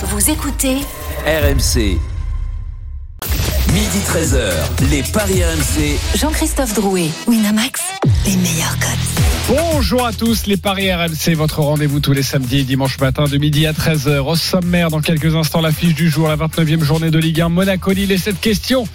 [0.00, 0.76] Vous écoutez
[1.26, 1.98] RMC.
[3.72, 4.52] Midi 13h,
[4.92, 5.98] les Paris RMC.
[6.16, 7.80] Jean-Christophe Drouet, Winamax,
[8.24, 9.56] les meilleurs codes.
[9.56, 13.38] Bonjour à tous, les Paris RMC, votre rendez-vous tous les samedis et dimanches matin de
[13.38, 14.18] midi à 13h.
[14.18, 18.12] Au sommaire, dans quelques instants, l'affiche du jour, la 29e journée de Ligue 1, Monaco-Lille.
[18.12, 18.86] Et cette question,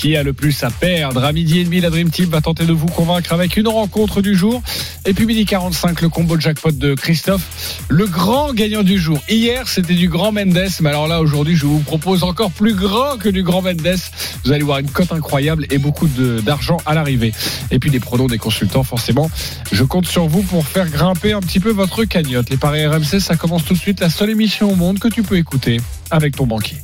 [0.00, 2.64] qui a le plus à perdre À midi et demi, la Dream Team va tenter
[2.64, 4.62] de vous convaincre avec une rencontre du jour.
[5.04, 9.18] Et puis midi 45, le combo jackpot de Christophe, le grand gagnant du jour.
[9.28, 13.18] Hier, c'était du grand Mendes, mais alors là, aujourd'hui, je vous propose encore plus grand
[13.18, 13.98] que du grand Mendes.
[14.44, 16.08] Vous allez voir une cote incroyable et beaucoup
[16.46, 17.34] d'argent à l'arrivée.
[17.70, 19.30] Et puis des pronos des consultants, forcément.
[19.70, 22.48] Je compte sur vous pour faire grimper un petit peu votre cagnotte.
[22.48, 24.00] Les paris RMC, ça commence tout de suite.
[24.00, 25.78] La seule émission au monde que tu peux écouter
[26.10, 26.76] avec ton banquier.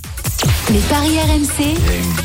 [0.72, 1.76] Les paris RMC,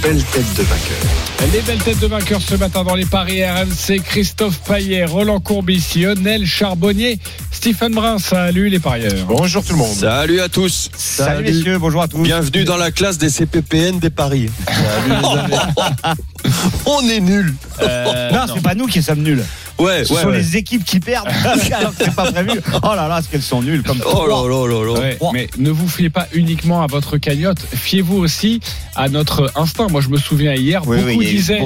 [0.02, 1.52] Belle tête de vainqueur.
[1.54, 4.02] Les belles têtes de vainqueurs ce matin dans les paris RMC.
[4.04, 7.20] Christophe Paillet, Roland Courbis, Lionel Charbonnier,
[7.52, 8.18] Stephen Brun.
[8.18, 9.26] Salut les parieurs.
[9.28, 9.96] Bonjour tout le monde.
[9.96, 10.90] Salut à tous.
[10.98, 12.22] Salut, messieurs, bonjour à tous.
[12.22, 14.50] Bienvenue dans la classe des CPPN des paris.
[16.86, 17.54] On est nuls.
[17.82, 19.44] non, c'est pas nous qui sommes nuls.
[19.80, 20.38] Ouais, Ce ouais, sont ouais.
[20.38, 21.28] les équipes qui perdent
[21.74, 22.52] alors que c'est pas prévu.
[22.84, 25.00] Oh là là, ce qu'elles sont nulles comme Oh là là là là.
[25.00, 28.60] Ouais, mais ne vous fiez pas uniquement à votre cagnotte, fiez-vous aussi
[28.96, 29.88] à notre instinct.
[29.90, 31.64] Moi, je me souviens hier, Oui, beaucoup disaient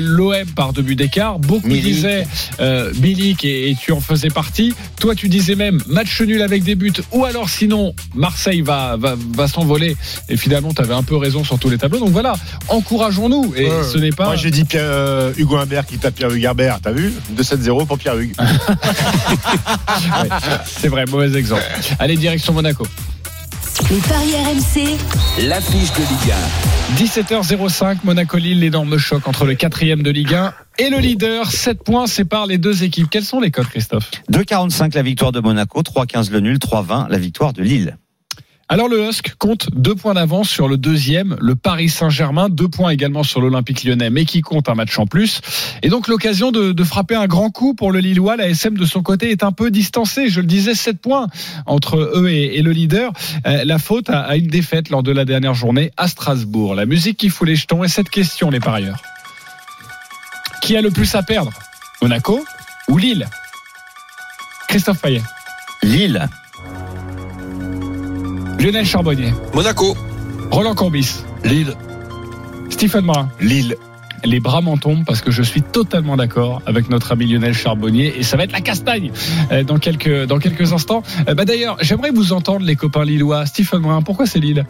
[0.00, 1.84] l'OM par deux buts d'écart, beaucoup Milik.
[1.84, 2.26] disaient
[2.60, 4.74] euh, Milik et, et tu en faisais partie.
[4.98, 9.14] Toi, tu disais même match nul avec des buts, ou alors sinon Marseille va va,
[9.34, 9.96] va s'envoler.
[10.28, 12.00] Et finalement, tu avais un peu raison sur tous les tableaux.
[12.00, 12.34] Donc voilà,
[12.68, 13.54] encourageons-nous.
[13.56, 13.84] Et Ouais.
[13.92, 14.24] Ce n'est pas.
[14.26, 17.86] Moi j'ai dit Pierre, euh, Hugo Humbert qui tape Pierre Hugues Herbert, t'as vu 2-7-0
[17.86, 18.34] pour Pierre Hugues.
[20.22, 20.28] Ouais,
[20.66, 21.62] c'est vrai, mauvais exemple.
[21.98, 22.86] Allez, direction Monaco.
[23.90, 24.96] les paris RMC,
[25.48, 26.34] L'affiche de Ligue
[27.08, 31.50] 17h05, Monaco-Lille, l'énorme choc entre le quatrième de Ligue 1 et le leader.
[31.50, 33.08] 7 points séparent les deux équipes.
[33.10, 34.10] Quels sont les codes, Christophe?
[34.32, 37.96] 2,45 la victoire de Monaco, 3,15 le nul, 3,20 la victoire de Lille.
[38.72, 42.90] Alors le Husk compte deux points d'avance sur le deuxième, le Paris Saint-Germain, deux points
[42.90, 45.40] également sur l'Olympique lyonnais, mais qui compte un match en plus.
[45.82, 48.36] Et donc l'occasion de, de frapper un grand coup pour le Lillois.
[48.36, 50.28] La SM de son côté est un peu distancée.
[50.28, 51.26] Je le disais, 7 points
[51.66, 53.12] entre eux et, et le leader.
[53.44, 56.76] Euh, la faute à, à une défaite lors de la dernière journée à Strasbourg.
[56.76, 59.02] La musique qui fout les jetons et cette question, les parieurs.
[60.62, 61.50] Qui a le plus à perdre?
[62.02, 62.44] Monaco
[62.86, 63.26] ou Lille?
[64.68, 65.22] Christophe Payet.
[65.82, 66.28] Lille,
[68.60, 69.32] Lionel Charbonnier.
[69.54, 69.96] Monaco.
[70.50, 71.22] Roland Courbis.
[71.44, 71.74] Lille.
[72.68, 73.30] Stephen Brun.
[73.40, 73.76] Lille.
[74.22, 78.18] Les bras m'en tombent parce que je suis totalement d'accord avec notre ami Lionel Charbonnier
[78.18, 79.12] et ça va être la castagne
[79.50, 81.02] euh, dans quelques, dans quelques instants.
[81.26, 83.46] Euh, Bah D'ailleurs, j'aimerais vous entendre les copains lillois.
[83.46, 84.66] Stephen Brun, pourquoi c'est Lille?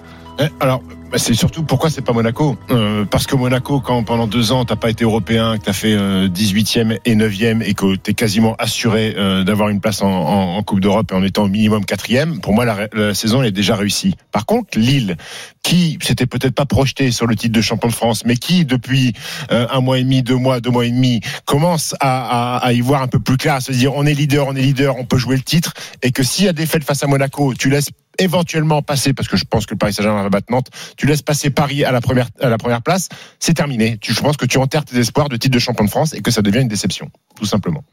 [0.60, 2.56] Alors, bah, c'est surtout pourquoi c'est pas Monaco?
[2.70, 5.92] Euh, Parce que Monaco, quand pendant deux ans t'as pas été européen, que t'as fait
[5.92, 10.56] euh, 18e et 9e et que t'es quasiment assuré euh, d'avoir une place en, en-
[10.56, 13.50] en Coupe d'Europe et en étant au minimum quatrième, pour moi la, la saison est
[13.50, 14.14] déjà réussie.
[14.32, 15.16] Par contre, Lille,
[15.62, 19.12] qui s'était peut-être pas projeté sur le titre de champion de France, mais qui depuis
[19.52, 22.72] euh, un mois et demi, deux mois, deux mois et demi, commence à, à, à
[22.72, 24.96] y voir un peu plus clair, à se dire on est leader, on est leader,
[24.96, 27.68] on peut jouer le titre, et que s'il y a des face à Monaco, tu
[27.68, 27.90] laisses
[28.20, 31.22] éventuellement passer, parce que je pense que le Paris Saint-Germain va battre Nantes, tu laisses
[31.22, 33.08] passer Paris à la première, à la première place,
[33.38, 33.98] c'est terminé.
[34.00, 36.20] Tu, je pense que tu enterres tes espoirs de titre de champion de France et
[36.20, 37.84] que ça devient une déception, tout simplement.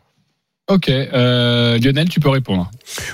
[0.70, 2.70] Ok, euh, Lionel, tu peux répondre.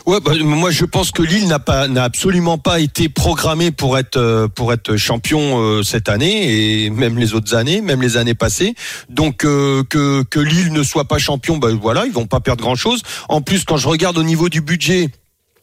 [0.08, 4.00] Ouais, bah, moi je pense que Lille n'a pas, n'a absolument pas été programmé pour
[4.00, 8.18] être, euh, pour être champion euh, cette année et même les autres années, même les
[8.18, 8.74] années passées.
[9.10, 12.64] Donc euh, que que Lille ne soit pas champion, bah voilà, ils vont pas perdre
[12.64, 13.04] grand chose.
[13.30, 15.12] En plus, quand je regarde au niveau du budget.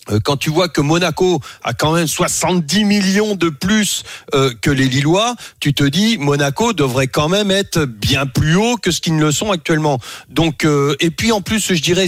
[0.09, 4.03] Euh, Quand tu vois que Monaco a quand même 70 millions de plus
[4.34, 8.77] euh, que les Lillois, tu te dis Monaco devrait quand même être bien plus haut
[8.77, 9.99] que ce qu'ils ne le sont actuellement.
[10.28, 12.06] Donc euh, et puis en plus je dirais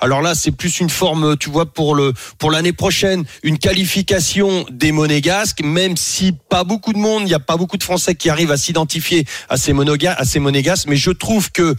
[0.00, 4.64] alors là c'est plus une forme tu vois pour le pour l'année prochaine une qualification
[4.70, 8.14] des monégasques même si pas beaucoup de monde, il n'y a pas beaucoup de Français
[8.14, 9.74] qui arrivent à s'identifier à ces
[10.06, 11.74] à ces monégasques mais je trouve que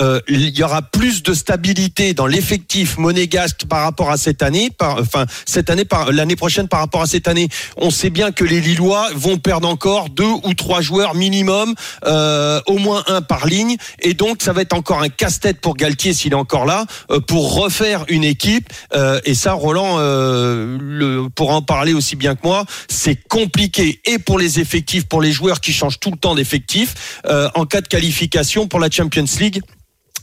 [0.00, 5.01] euh, y aura plus de stabilité dans l'effectif monégasque par rapport à cette année par
[5.02, 7.48] enfin cette année l'année prochaine par rapport à cette année.
[7.76, 11.74] On sait bien que les Lillois vont perdre encore deux ou trois joueurs minimum,
[12.06, 15.76] euh, au moins un par ligne, et donc ça va être encore un casse-tête pour
[15.76, 18.68] Galtier s'il est encore là euh, pour refaire une équipe.
[18.94, 22.64] Euh, et ça, Roland euh, le, pourra en parler aussi bien que moi.
[22.88, 27.20] C'est compliqué et pour les effectifs, pour les joueurs qui changent tout le temps d'effectifs
[27.54, 29.60] en cas de qualification pour la Champions League.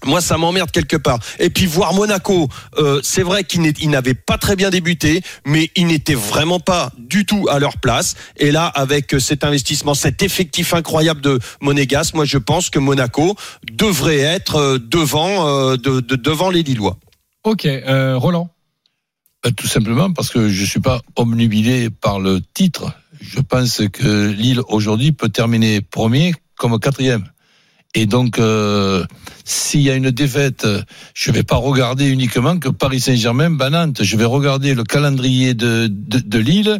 [0.06, 1.20] Moi, ça m'emmerde quelque part.
[1.40, 2.48] Et puis voir Monaco,
[2.78, 7.26] euh, c'est vrai qu'ils n'avaient pas très bien débuté, mais ils n'étaient vraiment pas du
[7.26, 8.16] tout à leur place.
[8.38, 12.80] Et là, avec euh, cet investissement, cet effectif incroyable de Monégas, moi, je pense que
[12.80, 13.36] Monaco
[13.72, 16.98] devrait être euh, devant, euh, de, de- devant les Lillois.
[17.44, 18.50] Ok, euh, Roland.
[19.44, 22.92] Ben, Tout simplement parce que je suis pas omnubilé par le titre.
[23.22, 27.24] Je pense que Lille aujourd'hui peut terminer premier comme quatrième.
[27.96, 29.04] Et donc, euh,
[29.46, 30.68] s'il y a une défaite,
[31.16, 34.04] je vais pas regarder uniquement que Paris Saint-Germain, Banante.
[34.04, 36.80] Je vais regarder le calendrier de, de, de Lille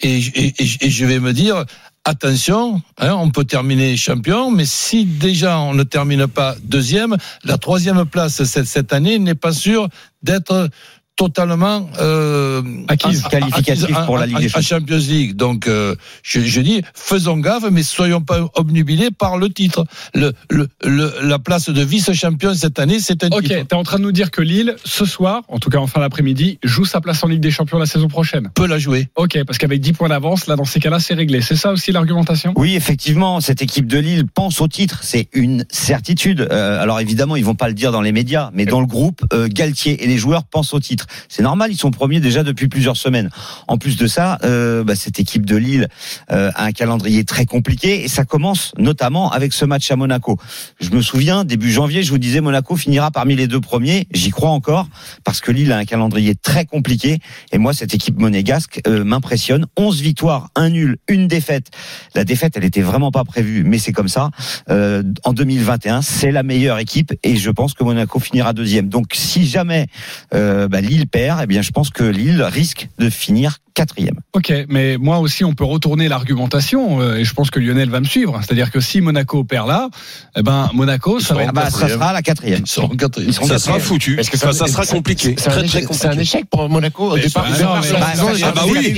[0.00, 1.64] et, et, et je vais me dire,
[2.06, 7.58] attention, hein, on peut terminer champion, mais si déjà on ne termine pas deuxième, la
[7.58, 9.88] troisième place cette, cette année n'est pas sûre
[10.22, 10.70] d'être
[11.16, 13.22] totalement euh, Acquise.
[13.22, 15.34] Qualificative pour la Ligue des Champions League.
[15.34, 19.84] Donc, euh, je, je dis, faisons gaffe, mais soyons pas obnubilés par le titre.
[20.14, 23.66] Le, le, le- la place de vice-champion cette année, c'est un Ok, titre.
[23.66, 26.00] t'es en train de nous dire que Lille, ce soir, en tout cas en fin
[26.00, 28.50] d'après-midi, joue sa place en Ligue des Champions la saison prochaine.
[28.54, 29.08] Peut la jouer.
[29.16, 31.40] Ok, parce qu'avec 10 points d'avance, là, dans ces cas-là, c'est réglé.
[31.40, 32.52] C'est ça aussi l'argumentation?
[32.56, 36.46] Oui, effectivement, cette équipe de Lille pense au titre, c'est une certitude.
[36.50, 39.24] Euh, alors évidemment, ils vont pas le dire dans les médias, mais dans le groupe,
[39.32, 41.05] euh, Galtier et les joueurs pensent au titre.
[41.28, 43.30] C'est normal, ils sont premiers déjà depuis plusieurs semaines.
[43.68, 45.88] En plus de ça, euh, bah, cette équipe de Lille
[46.30, 50.38] euh, a un calendrier très compliqué et ça commence notamment avec ce match à Monaco.
[50.80, 54.06] Je me souviens, début janvier, je vous disais Monaco finira parmi les deux premiers.
[54.12, 54.88] J'y crois encore
[55.24, 57.18] parce que Lille a un calendrier très compliqué
[57.52, 59.66] et moi, cette équipe monégasque euh, m'impressionne.
[59.76, 61.70] 11 victoires, un nul, une défaite.
[62.14, 64.30] La défaite, elle était vraiment pas prévue, mais c'est comme ça.
[64.70, 68.88] Euh, en 2021, c'est la meilleure équipe et je pense que Monaco finira deuxième.
[68.88, 69.86] Donc, si jamais
[70.34, 74.16] euh, bah, Lille perd, eh bien, je pense que Lille risque de finir quatrième.
[74.32, 78.00] Ok, mais moi aussi, on peut retourner l'argumentation, euh, et je pense que Lionel va
[78.00, 78.40] me suivre.
[78.42, 79.88] C'est-à-dire que si Monaco perd là,
[80.34, 82.62] eh ben Monaco, ça va Ah bah, ça sera la quatrième.
[82.64, 83.30] Ils seront quatrième.
[83.30, 84.18] Ils seront Ça sera foutu.
[84.18, 85.36] Est-ce que ça, ça- ça sera compliqué.
[85.38, 87.46] C'est un, échec- un pour Monaco au départ.
[87.46, 88.06] ah Bah,
[88.42, 88.94] ah bah oui.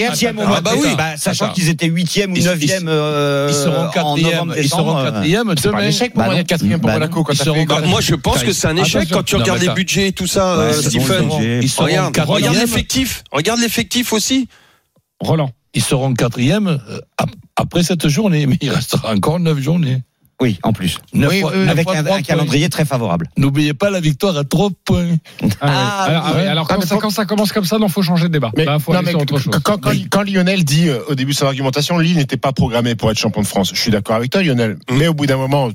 [0.46, 0.88] Ah bah oui.
[0.96, 2.84] Bah, sachant qu'ils étaient huitième ou neuvième
[3.48, 4.54] Ils seront en quatrième.
[4.56, 6.90] Ils seront quatrième C'est un échec pour d'être quatrième pour.
[6.90, 7.24] Monaco
[7.88, 10.52] moi, je pense que c'est un échec quand tu regardes les budgets et tout ça,
[10.54, 11.28] euh, Stephen.
[12.26, 13.24] regarde l'effectif.
[13.32, 14.48] Regarde l'effectif aussi.
[15.20, 15.50] Roland.
[15.74, 20.02] Ils seront quatrième euh, ap- après cette journée, mais il restera encore neuf journées.
[20.40, 20.98] Oui, en plus.
[21.12, 23.28] Neuf Oui, fois- oui, neuf Avec un, calendrier très favorable.
[23.36, 25.16] N'oubliez pas la victoire à trois points.
[25.60, 26.04] Ah,
[26.48, 28.52] alors, quand, mais ça, faut- quand ça commence comme ça, non, faut changer de débat.
[28.56, 29.52] Mais, Là, faut non, mais sur autre chose.
[29.64, 32.94] quand, quand- quand Lionel dit euh, au début de son argumentation, Lille n'était pas programmé
[32.94, 33.72] pour être champion de France.
[33.74, 34.78] Je suis d'accord avec toi, Lionel.
[34.88, 34.96] Mm.
[34.96, 35.70] Mais au bout d'un moment,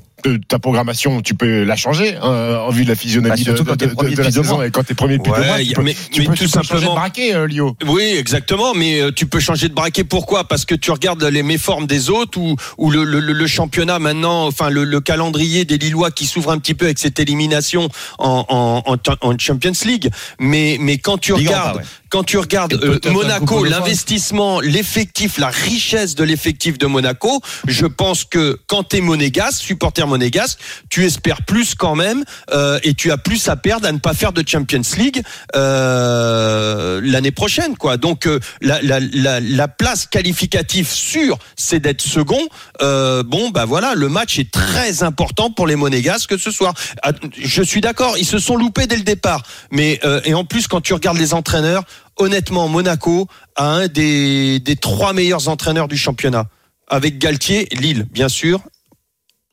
[0.48, 3.64] ta programmation, tu peux la changer hein, en vue de la Bah, physionomie de, surtout
[3.64, 4.62] quand de- de- de la saison.
[4.62, 6.32] Et quand t'es premier depuis Ouais, deux mois, y tu peux, mais- tu mais peux-
[6.34, 7.76] tout tu peux changer simplement- de braquet, euh, Lio.
[7.86, 8.74] Oui, exactement.
[8.74, 10.04] Mais euh, tu peux changer de braquet.
[10.04, 10.44] Pourquoi?
[10.48, 14.46] Parce que tu regardes les méformes des autres ou, ou le, le- le championnat maintenant,
[14.46, 17.88] enfin le, le calendrier des Lillois qui s'ouvre un petit peu avec cette élimination
[18.18, 20.10] en, en, en, en Champions League.
[20.38, 21.88] Mais, mais quand tu Ligue regardes, Europa, ouais.
[22.14, 28.22] Quand tu regardes euh, Monaco, l'investissement, l'effectif, la richesse de l'effectif de Monaco, je pense
[28.22, 32.22] que quand tu es monégasque, supporter monégasque, tu espères plus quand même
[32.52, 35.24] euh, et tu as plus à perdre à ne pas faire de Champions League
[35.56, 37.96] euh, l'année prochaine, quoi.
[37.96, 42.46] Donc euh, la, la, la, la place qualificative sûre, c'est d'être second.
[42.80, 46.74] Euh, bon, bah voilà, le match est très important pour les monégasques ce soir.
[47.02, 50.44] Ah, Je suis d'accord, ils se sont loupés dès le départ, mais euh, et en
[50.44, 51.82] plus quand tu regardes les entraîneurs,
[52.16, 53.26] honnêtement, Monaco
[53.56, 56.46] a un des, trois meilleurs entraîneurs du championnat.
[56.88, 58.60] Avec Galtier, Lille, bien sûr,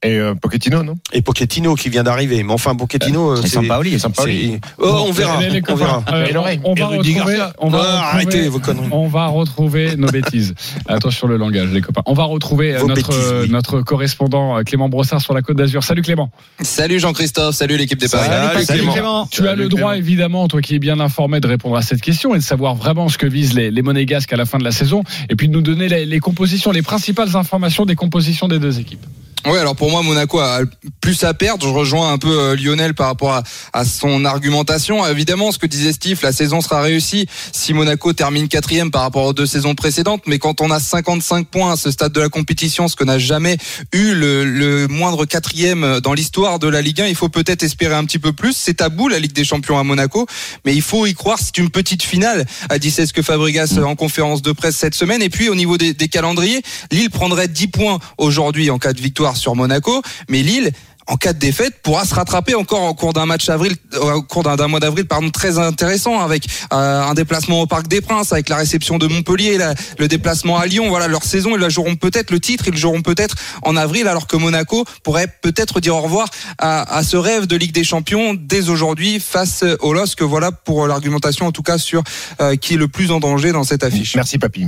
[0.03, 0.95] Et euh, Pochettino, non?
[1.13, 2.41] Et Pochettino qui vient d'arriver.
[2.41, 3.99] Mais enfin, Pochettino, euh, Et Sampaoli.
[3.99, 5.39] c'est- Oh, on verra.
[5.41, 6.03] Les- les on verra.
[6.11, 6.25] euh,
[6.63, 7.53] on, on va retrouver, Garcia.
[7.59, 8.87] on va Ah, retrouver- arrêtez vos conneries.
[8.91, 10.55] On va retrouver nos bêtises.
[10.87, 12.01] Attention le langage, les copains.
[12.07, 13.49] On va retrouver euh, Vos notre bêtises, oui.
[13.51, 15.83] notre correspondant euh, Clément Brossard sur la Côte d'Azur.
[15.83, 16.31] Salut Clément.
[16.61, 18.27] Salut Jean-Christophe, salut l'équipe des Paris.
[18.65, 18.93] Salut, Clément.
[18.93, 19.27] Clément.
[19.31, 22.33] Tu as le droit, évidemment, toi qui es bien informé, de répondre à cette question
[22.33, 24.71] et de savoir vraiment ce que visent les, les monégasques à la fin de la
[24.71, 28.57] saison, et puis de nous donner les, les compositions, les principales informations des compositions des
[28.57, 29.05] deux équipes.
[29.47, 30.59] Oui, alors pour moi, Monaco a
[31.01, 31.65] plus à perdre.
[31.65, 33.41] Je rejoins un peu euh, Lionel par rapport
[33.73, 35.05] à, son argumentation.
[35.07, 39.25] Évidemment, ce que disait Steve, la saison sera réussie si Monaco termine quatrième par rapport
[39.25, 40.21] aux deux saisons précédentes.
[40.27, 43.17] Mais quand on a 55 points à ce stade de la compétition, ce que n'a
[43.17, 43.57] jamais
[43.93, 48.05] eu le, moindre quatrième dans l'histoire de la Ligue 1, il faut peut-être espérer un
[48.05, 48.55] petit peu plus.
[48.55, 50.27] C'est tabou la Ligue des Champions à Monaco,
[50.65, 51.39] mais il faut y croire.
[51.41, 54.95] C'est une petite finale, a dit ce que Fabregas euh, en conférence de presse cette
[54.95, 55.23] semaine.
[55.23, 59.01] Et puis au niveau des, des calendriers, Lille prendrait 10 points aujourd'hui en cas de
[59.01, 60.71] victoire sur Monaco, mais Lille
[61.07, 64.21] en cas de défaite, pourra se rattraper encore au cours d'un match avril, euh, au
[64.21, 68.31] cours d'un mois d'avril, pardon, très intéressant avec euh, un déplacement au Parc des Princes,
[68.31, 70.89] avec la réception de Montpellier, la- le déplacement à Lyon.
[70.89, 74.37] Voilà, leur saison, ils joueront peut-être le titre, ils joueront peut-être en avril, alors que
[74.37, 79.19] Monaco pourrait peut-être dire au revoir à, ce rêve de Ligue des Champions dès aujourd'hui
[79.19, 80.21] face au LOSC.
[80.21, 82.03] Voilà pour l'argumentation, en tout cas sur
[82.39, 84.15] euh, qui est le plus en danger dans cette affiche.
[84.15, 84.67] Merci, Papy.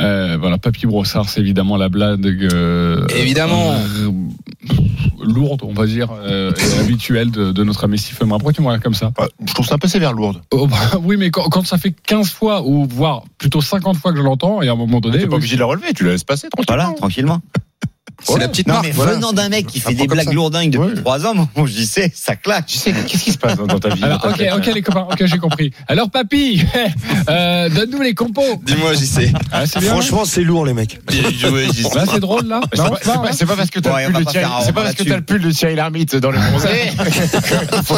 [0.00, 2.24] Euh, voilà, Papy Brossard, c'est évidemment la blague.
[2.26, 3.72] euh, Évidemment.
[3.74, 4.10] euh,
[5.22, 8.38] lourde, on va dire, euh, et habituelle de, de notre ami Stephen Brun.
[8.38, 10.40] Pourquoi tu me regardes comme ça Bah, Je trouve ça un peu sévère, lourde.
[10.50, 14.12] Oh, bah, Oui, mais quand, quand ça fait 15 fois, ou voire plutôt 50 fois
[14.12, 15.18] que je l'entends, et à un moment donné.
[15.18, 17.40] T'es pas oui, obligé de la relever, tu la laisses passer Voilà, tranquillement.
[18.22, 18.86] C'est la petite Non, marque.
[18.86, 19.12] mais voilà.
[19.14, 22.12] venant d'un mec qui fait des blagues lourdingues depuis trois ans, moi je dis c'est,
[22.14, 22.66] ça claque.
[22.66, 24.82] Tu sais, qu'est-ce qui se passe dans, ta vie Alors, dans ta ok, ok, les
[24.82, 25.72] copains, ok, j'ai compris.
[25.88, 26.62] Alors, papy,
[27.28, 28.60] euh, donne-nous les compos.
[28.62, 29.32] Dis-moi, j'y sais.
[29.50, 29.66] Ah.
[29.66, 30.98] Franchement, c'est lourd, les mecs.
[31.94, 32.60] Là, c'est drôle, là.
[32.72, 33.54] C'est pas, hein.
[33.56, 36.92] parce que t'as Ouais, le pull de Thierry, le pull de Lhermitte dans le bronzé
[37.84, 37.94] faut,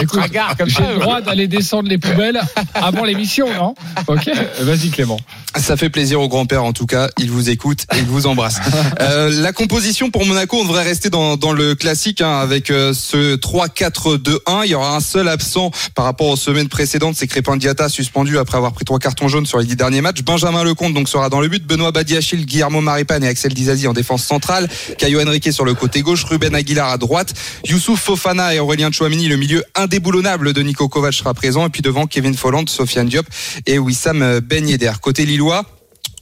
[0.00, 0.20] il faut
[0.58, 0.82] comme ça.
[0.82, 2.40] J'ai le droit d'aller descendre les poubelles
[2.74, 3.74] avant l'émission, non
[4.06, 4.30] Ok,
[4.60, 5.18] vas-y Clément.
[5.56, 7.08] Ça fait plaisir au grand-père en tout cas.
[7.18, 8.60] Il vous écoute et il vous embrasse.
[9.00, 13.34] Euh, la composition pour Monaco, on devrait rester dans, le classique hein, avec euh, ce
[13.34, 14.62] 3-4-2-1.
[14.64, 18.38] Il y aura un seul absent par rapport aux semaines précédentes, c'est Crépin Diata suspendu
[18.38, 20.22] après avoir pris trois cartons jaunes sur les dix derniers matchs.
[20.22, 21.66] Benjamin Lecomte donc sera dans le but.
[21.66, 24.68] Benoît Badiachil, Guillermo Maripane et Axel Dizazi en défense centrale.
[24.96, 26.22] Caio Henrique sur le côté gauche.
[26.24, 27.34] Ruben Aguilar à droite.
[27.66, 31.66] Youssouf Fofana et Aurélien Chouamini, le milieu indéboulonnable de Nico Kovac sera présent.
[31.66, 33.26] Et puis devant Kevin Folland, Sofiane Diop
[33.66, 34.92] et Wissam Ben Yedder.
[35.00, 35.64] Côté Lillois,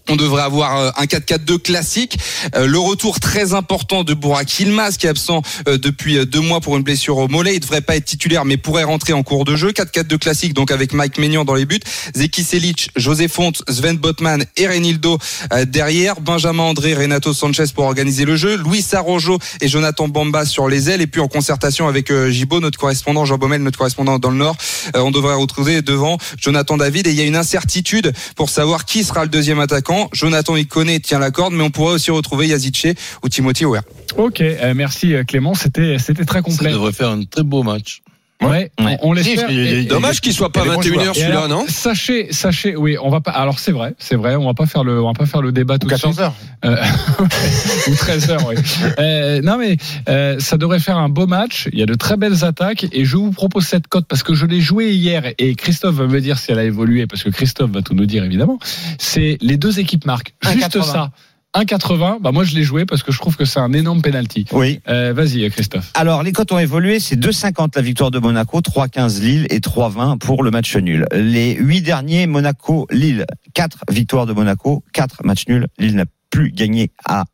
[0.08, 2.18] on devrait avoir euh, un 4-4-2 classique.
[2.56, 6.60] Euh, Le retour très important de Bourak Yilmaz qui est absent euh, depuis deux mois
[6.60, 7.56] pour une blessure au mollet.
[7.56, 9.70] Il devrait pas être titulaire mais pourrait rentrer en cours de jeu.
[9.70, 11.80] 4-4-2 classique donc avec Mike Maignan dans les buts.
[12.16, 15.18] Zeki Selic, José Font, Sven Botman et Renildo
[15.66, 16.20] derrière.
[16.20, 18.56] Benjamin André, Renato Sanchez pour organiser le jeu.
[18.56, 21.00] Luis Arrojo et Jonathan Bamba sur les ailes.
[21.00, 24.56] Et puis en concertation avec Gibo, notre correspondant, Jean Baumel, notre correspondant dans le Nord,
[24.94, 27.06] on devrait retrouver devant Jonathan David.
[27.06, 29.89] Et il y a une incertitude pour savoir qui sera le deuxième attaquant.
[30.12, 33.82] Jonathan Iconé tient la corde, mais on pourrait aussi retrouver Yazice ou Timothy Weah.
[34.16, 36.70] Ok, euh, merci euh, Clément, c'était c'était très Ça complet.
[36.72, 38.02] devrait faire un très beau match.
[38.40, 39.48] Ouais, on, on l'espère.
[39.50, 41.16] Si, Dommage qu'il soit pas Il y a des bons 21h joueurs.
[41.16, 43.32] et celui-là, non Sachez, sachez, oui, on va pas.
[43.32, 45.52] Alors c'est vrai, c'est vrai, on va pas faire le, on va pas faire le
[45.52, 46.16] débat tout Ou de suite.
[46.16, 46.34] 14 heures.
[46.64, 46.76] Euh,
[47.88, 48.54] ou 13 heures, oui.
[48.98, 49.76] Euh, non mais
[50.08, 51.68] euh, ça devrait faire un beau match.
[51.72, 54.34] Il y a de très belles attaques et je vous propose cette cote parce que
[54.34, 57.30] je l'ai joué hier et Christophe va me dire si elle a évolué parce que
[57.30, 58.58] Christophe va tout nous dire évidemment.
[58.98, 60.32] C'est les deux équipes marquent.
[60.42, 60.82] Juste 1,80.
[60.84, 61.10] ça.
[61.54, 62.20] 1,80.
[62.20, 64.46] Bah moi je l'ai joué parce que je trouve que c'est un énorme penalty.
[64.52, 64.80] Oui.
[64.88, 65.90] Euh, Vas-y Christophe.
[65.94, 67.00] Alors, les cotes ont évolué.
[67.00, 71.06] C'est 2,50 la victoire de Monaco, 3,15 Lille et 3,20 pour le match nul.
[71.12, 73.26] Les huit derniers, Monaco, Lille.
[73.54, 75.66] Quatre victoires de Monaco, quatre matchs nuls.
[75.78, 77.24] Lille n'a plus gagné à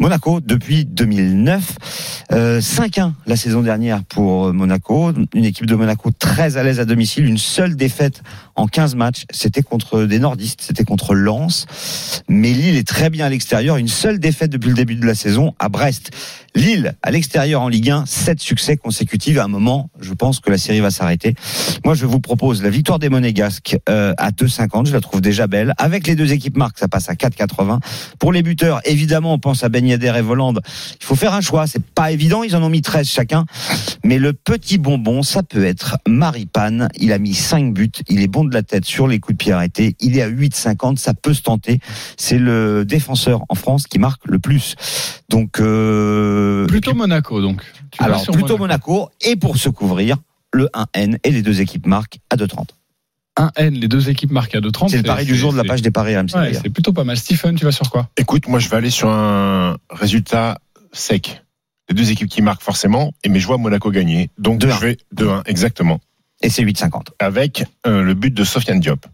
[0.00, 1.76] Monaco depuis 2009.
[2.30, 5.12] Euh, 5-1 la saison dernière pour Monaco.
[5.34, 7.26] Une équipe de Monaco très à l'aise à domicile.
[7.26, 8.22] Une seule défaite
[8.54, 9.24] en 15 matchs.
[9.30, 11.66] C'était contre des nordistes, c'était contre Lens.
[12.28, 13.76] Mais Lille est très bien à l'extérieur.
[13.76, 16.10] Une seule défaite depuis le début de la saison à Brest.
[16.58, 19.38] Lille, à l'extérieur en Ligue 1, 7 succès consécutifs.
[19.38, 21.36] À un moment, je pense que la série va s'arrêter.
[21.84, 24.86] Moi, je vous propose la victoire des Monégasques euh, à 2,50.
[24.88, 25.72] Je la trouve déjà belle.
[25.78, 27.78] Avec les deux équipes marques, ça passe à 4,80.
[28.18, 30.54] Pour les buteurs, évidemment, on pense à Ben Yedder et Voland.
[31.00, 31.68] Il faut faire un choix.
[31.68, 32.42] C'est pas évident.
[32.42, 33.44] Ils en ont mis 13 chacun.
[34.02, 36.88] Mais le petit bonbon, ça peut être Maripane.
[36.98, 37.92] Il a mis 5 buts.
[38.08, 39.94] Il est bon de la tête sur les coups de pied arrêtés.
[40.00, 40.96] Il est à 8,50.
[40.96, 41.78] Ça peut se tenter.
[42.16, 44.74] C'est le défenseur en France qui marque le plus.
[45.28, 47.62] Donc, euh, Plutôt Monaco donc.
[47.90, 49.10] Tu alors, sur plutôt Monaco.
[49.20, 50.16] Et pour se couvrir,
[50.52, 52.68] le 1N et les deux équipes marquent à 2,30.
[53.38, 54.88] 1N, les deux équipes marquent à 2,30.
[54.88, 56.34] C'est le pari du jour de la page des paris RMC.
[56.34, 57.16] Ouais, c'est plutôt pas mal.
[57.16, 58.08] Stephen, tu vas sur quoi?
[58.16, 60.58] Écoute, moi je vais aller sur un résultat
[60.92, 61.42] sec.
[61.88, 64.30] Les deux équipes qui marquent forcément, et mais je vois Monaco gagner.
[64.38, 64.70] Donc 2-1.
[64.74, 66.00] je vais 2-1, exactement.
[66.42, 67.08] Et c'est 8,50.
[67.18, 69.06] Avec euh, le but de Sofiane Diop.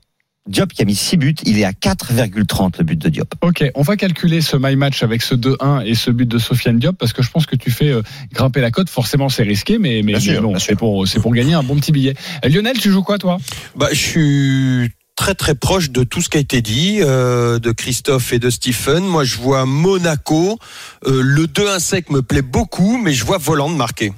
[0.47, 3.35] Diop qui a mis 6 buts, il est à 4,30 le but de Diop.
[3.41, 6.79] Ok, on va calculer ce my match avec ce 2-1 et ce but de Sofiane
[6.79, 8.91] Diop parce que je pense que tu fais euh, grimper la cote.
[8.91, 11.93] Forcément, c'est risqué, mais, mais, mais bon, c'est pour, c'est pour gagner un bon petit
[11.93, 12.15] billet.
[12.45, 13.39] Euh, Lionel, tu joues quoi, toi?
[13.75, 17.71] Bah, je suis très très proche de tout ce qui a été dit euh, de
[17.73, 19.05] Christophe et de Stephen.
[19.05, 20.59] Moi, je vois Monaco.
[21.07, 24.13] Euh, le 2-1 sec me plaît beaucoup, mais je vois Voland marquer.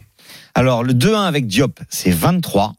[0.55, 2.73] Alors le 2-1 avec Diop, c'est 23.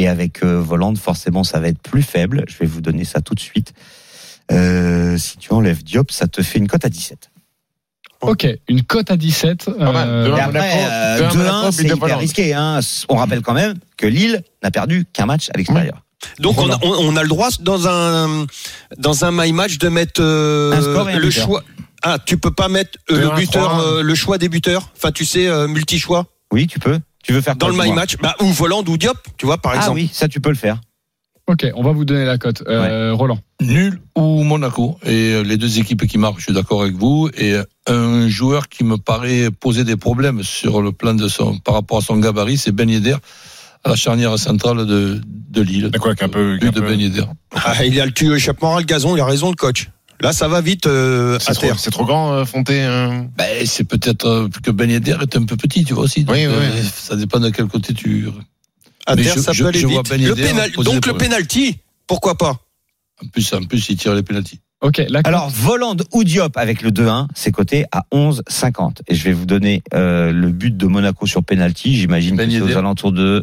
[0.00, 2.44] Et avec euh, Voland, forcément, ça va être plus faible.
[2.48, 3.72] Je vais vous donner ça tout de suite.
[4.52, 7.30] Euh, si tu enlèves Diop, ça te fait une cote à 17.
[8.20, 9.64] Ok, une cote à 17.
[9.76, 10.08] Pas mal.
[10.08, 12.54] euh, euh, 2-1 2-1, Monaco, c'est hyper risqué.
[12.54, 12.78] Hein.
[13.08, 16.02] On rappelle quand même que Lille n'a perdu qu'un match à l'extérieur.
[16.40, 18.46] Donc on a, on, on a le droit dans un
[18.96, 21.44] dans un my match de mettre euh, Un score et un le buteur.
[21.46, 21.64] choix.
[22.02, 24.90] Ah, tu peux pas mettre euh, le buteur, euh, choix des buteurs?
[24.96, 26.98] Enfin, tu sais, euh, multi choix Oui, tu peux.
[27.24, 28.16] Tu veux faire dans quoi, le my match.
[28.22, 29.96] Bah, ou Voland ou Diop, tu vois, par Ah exemple.
[29.96, 30.80] oui, ça tu peux le faire.
[31.46, 32.62] Ok, on va vous donner la cote.
[32.68, 33.38] Euh, Roland.
[33.62, 34.98] Nul ou Monaco.
[35.04, 37.30] Et euh, les deux équipes qui marquent, je suis d'accord avec vous.
[37.38, 41.58] Et euh, un joueur qui me paraît poser des problèmes sur le plan de son,
[41.58, 43.16] par rapport à son gabarit, c'est Ben Yedder,
[43.82, 45.88] à la charnière centrale de, de Lille.
[45.90, 47.24] D'accord, qu'un peu- But qu'un de peu- Ben Yedder.
[47.54, 49.88] Ah, il a le tuyau échappement à le gazon, il a raison le coach.
[50.20, 51.78] Là, ça va vite euh, à C'est trop, terre.
[51.78, 52.82] c'est trop grand, euh, Fonté.
[52.82, 53.20] euh.
[53.36, 56.24] Ben, c'est peut-être euh, que Ben Yedder est un peu petit, tu vois aussi.
[56.24, 56.52] Donc, Oui, oui.
[56.52, 58.26] euh, ça dépend de quel côté tu.
[59.06, 60.08] À Mais terre, je- ça je- peut aller vite.
[60.10, 62.58] Ben Le pénal- donc le penalty, pourquoi pas
[63.24, 64.60] En plus, en plus, il tire les pénalties.
[64.80, 69.02] Ok, la Alors, Voland ou Diop avec le 2-1, c'est coté à 11,50.
[69.08, 71.96] Et je vais vous donner euh, le but de Monaco sur penalty.
[71.96, 73.42] J'imagine Ben que c'est aux alentours de.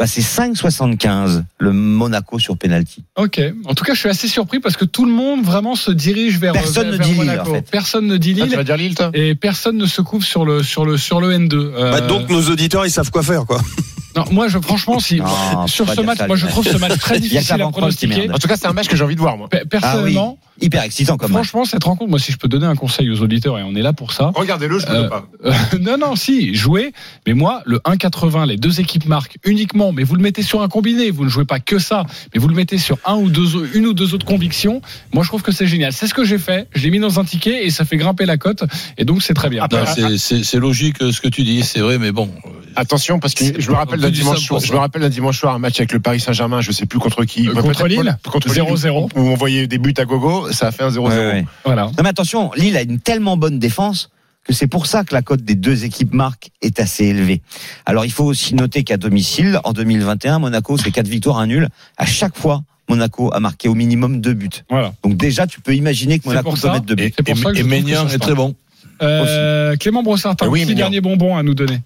[0.00, 3.04] Bah, c'est 5,75 le Monaco sur penalty.
[3.16, 3.38] Ok.
[3.66, 6.38] En tout cas, je suis assez surpris parce que tout le monde vraiment se dirige
[6.38, 7.50] vers Personne vers- ne vers dit Lille, Monaco.
[7.50, 7.70] en fait.
[7.70, 9.10] Personne ne dit Ah, tu Lille vas dire Lille, toi?
[9.12, 11.52] Et personne ne se couvre sur le sur le sur le N2.
[11.54, 13.60] Euh, Bah, Donc nos auditeurs, ils savent quoi faire, quoi.
[14.16, 16.98] non, moi, je franchement, si Non, sur ce match, ça, moi, je trouve ce match
[16.98, 18.30] très difficile à pronostiquer.
[18.32, 19.50] En tout cas, c'est un match que j'ai envie de voir, moi.
[19.52, 21.48] Ah oui, Personnellement, hyper excitant comme match.
[21.48, 23.82] franchement, cette rencontre, moi, si je peux donner un conseil aux auditeurs et on est
[23.82, 24.32] là pour ça.
[24.34, 25.26] Regardez-le, je ne Euh, pas.
[25.44, 26.92] Euh, non, non, si, jouez.
[27.26, 30.68] Mais moi, le 1,80, les deux équipes marquent uniquement, mais vous le mettez sur un
[30.68, 31.10] combiné.
[31.10, 33.86] Vous ne jouez pas que ça, mais vous le mettez sur un ou deux, une
[33.86, 34.80] ou deux autres convictions.
[35.12, 35.92] Moi, je trouve que c'est génial.
[35.92, 36.68] C'est ce que j'ai fait.
[36.74, 38.64] Je l'ai mis dans un ticket et ça fait grimper la cote.
[38.98, 39.66] Et donc, c'est très bien.
[40.18, 42.28] C'est- logique euh, ce que tu dis, c'est vrai, mais bon.
[42.76, 44.74] Attention, parce que je me rappelle d'un dimanche, soir- je ça.
[44.74, 47.24] me rappelle d'un dimanche soir un match avec le Paris Saint-Germain, je sais plus contre
[47.24, 47.48] qui.
[47.48, 49.08] Euh, contre Lille contre Lille, 0-0.
[49.16, 51.00] Où on voyait des buts à gogo, ça a fait un 0-0.
[51.08, 51.44] Ouais, ouais.
[51.64, 51.84] Voilà.
[51.86, 54.10] Non, mais attention, Lille a une tellement bonne défense
[54.44, 57.42] que c'est pour ça que la cote des deux équipes marques est assez élevée.
[57.86, 61.68] Alors il faut aussi noter qu'à domicile, en 2021, Monaco, c'est quatre victoires, un nul.
[61.98, 64.48] À chaque fois, Monaco a marqué au minimum deux buts.
[64.70, 64.92] Voilà.
[65.04, 66.72] Donc déjà, tu peux imaginer que Monaco peut ça.
[66.72, 67.02] mettre deux buts.
[67.04, 68.54] Et, et ça est très bon.
[69.02, 71.80] Euh, Clément Brossard, un Eh oui, dernier bonbon à nous donner.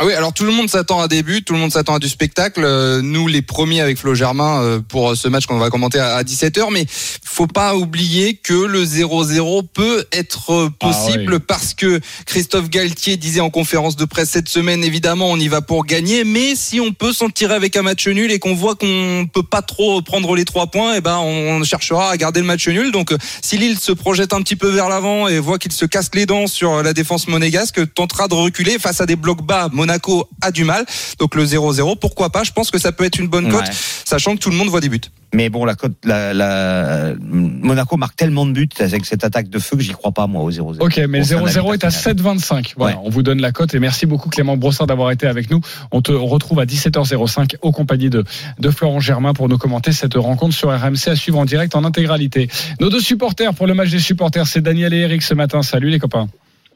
[0.00, 1.98] Ah oui, alors tout le monde s'attend à des buts, tout le monde s'attend à
[2.00, 2.62] du spectacle.
[2.64, 6.16] Euh, Nous, les premiers avec Flo Germain euh, pour ce match qu'on va commenter à
[6.16, 6.84] à 17h, mais
[7.24, 11.44] faut pas oublier que le 0-0 peut être possible Ah oui.
[11.46, 15.60] parce que Christophe Galtier disait en conférence de presse cette semaine, évidemment, on y va
[15.60, 18.74] pour gagner, mais si on peut s'en tirer avec un match nul et qu'on voit
[18.74, 22.46] qu'on peut pas trop prendre les trois points, eh ben on cherchera à garder le
[22.46, 22.90] match nul.
[22.90, 25.84] Donc euh, si Lille se projette un petit peu vers l'avant et voit qu'il se
[25.86, 29.68] casse les dents sur la défense monégasque, tentera de reculer face à des blocs bas.
[29.84, 30.84] Monaco a du mal.
[31.18, 32.42] Donc le 0-0, pourquoi pas?
[32.42, 33.70] Je pense que ça peut être une bonne cote, Ouais.
[34.04, 35.00] sachant que tout le monde voit des buts.
[35.34, 39.58] Mais bon, la cote, la, la- Monaco marque tellement de buts avec cette attaque de
[39.58, 40.76] feu que j'y crois pas moi au 0-0.
[40.80, 42.16] Ok, mais le 0-0 avis est à personnel.
[42.16, 42.74] 7,25.
[42.76, 43.02] Voilà, Ouais.
[43.04, 45.60] on vous donne la cote et merci beaucoup Clément Brossard d'avoir été avec nous.
[45.90, 48.24] On te retrouve à 17h05 aux compagnies de,
[48.58, 51.84] de Florent Germain pour nous commenter cette rencontre sur RMC à suivre en direct en
[51.84, 52.48] intégralité.
[52.80, 55.62] Nos deux supporters pour le match des supporters, c'est Daniel et Eric ce matin.
[55.62, 56.28] Salut les copains.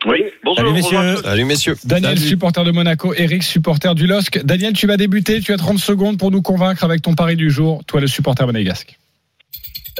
[0.07, 0.57] Oui, bonjour.
[0.59, 0.99] Salut messieurs.
[1.17, 1.23] tous.
[1.23, 1.77] Salut messieurs.
[1.85, 2.29] Daniel, Salut.
[2.29, 4.45] supporter de Monaco, Eric, supporter du LOSC.
[4.45, 7.51] Daniel, tu vas débuter, tu as 30 secondes pour nous convaincre avec ton pari du
[7.51, 8.99] jour, toi le supporter monégasque.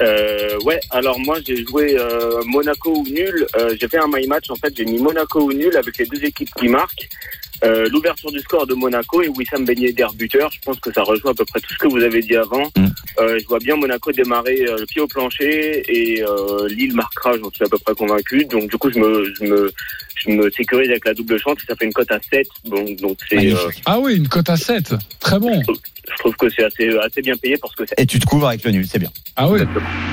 [0.01, 3.47] Euh, ouais, alors moi j'ai joué euh, Monaco ou nul.
[3.57, 6.07] Euh, j'ai fait un my match en fait, j'ai mis Monaco ou nul avec les
[6.07, 7.09] deux équipes qui marquent.
[7.65, 10.51] Euh, L'ouverture du score de Monaco et Wissam Ben Yedder buteur.
[10.53, 12.65] Je pense que ça rejoint à peu près tout ce que vous avez dit avant.
[12.77, 12.87] Mm.
[13.21, 17.33] Euh, je vois bien Monaco démarrer euh, le pied au plancher et euh, Lille marquera.
[17.39, 18.45] J'en suis à peu près convaincu.
[18.45, 19.73] Donc du coup je me je me
[20.15, 22.47] je me sécurise avec la double chance et ça fait une cote à 7.
[22.67, 23.57] Donc donc c'est euh.
[23.87, 24.95] Ah oui, une cote à 7.
[25.21, 25.63] Très bon.
[25.63, 28.01] je trouve que c'est assez assez bien payé pour ce que c'est.
[28.01, 29.11] Et tu te couvres avec le nul, c'est bien.
[29.37, 29.61] Ah oui,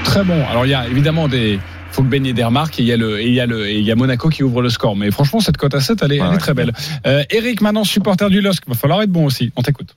[0.03, 0.43] très bon.
[0.47, 1.59] Alors il y a évidemment des
[1.95, 3.67] faut que Ben Yedder marque et il y a le et il y a le
[3.67, 4.97] et il y a Monaco qui ouvre le score.
[4.97, 6.73] Mais franchement cette cote à 7 elle est, elle est Ouais, très belle.
[7.07, 9.51] Euh, Eric maintenant supporter du LOSC, va falloir être bon aussi.
[9.55, 9.95] On t'écoute.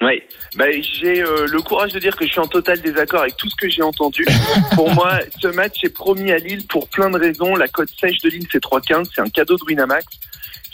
[0.00, 0.22] Oui,
[0.56, 3.48] bah, j'ai euh, le courage de dire que je suis en total désaccord avec tout
[3.48, 4.24] ce que j'ai entendu.
[4.74, 7.56] pour moi, ce match est promis à Lille pour plein de raisons.
[7.56, 10.06] La cote sèche de Lille, c'est 3,15, c'est un cadeau de Winamax.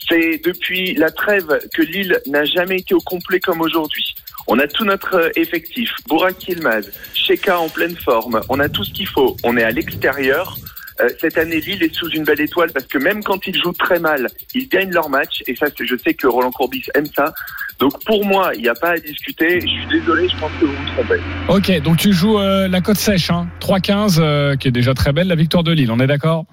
[0.07, 4.15] C'est depuis la trêve que Lille n'a jamais été au complet comme aujourd'hui.
[4.47, 5.91] On a tout notre euh, effectif.
[6.09, 8.41] Bourak Yilmaz, Sheka en pleine forme.
[8.49, 9.37] On a tout ce qu'il faut.
[9.45, 10.57] On est à l'extérieur.
[11.01, 13.73] Euh, cette année, Lille est sous une belle étoile parce que même quand ils jouent
[13.73, 15.43] très mal, ils gagnent leur match.
[15.47, 17.33] Et ça, je sais que Roland Courbis aime ça.
[17.79, 19.61] Donc pour moi, il n'y a pas à discuter.
[19.61, 21.21] Je suis désolé, je pense que vous vous trompez.
[21.49, 25.13] Ok, donc tu joues euh, la cote sèche, hein, 3-15, euh, qui est déjà très
[25.13, 26.45] belle, la victoire de Lille, on est d'accord?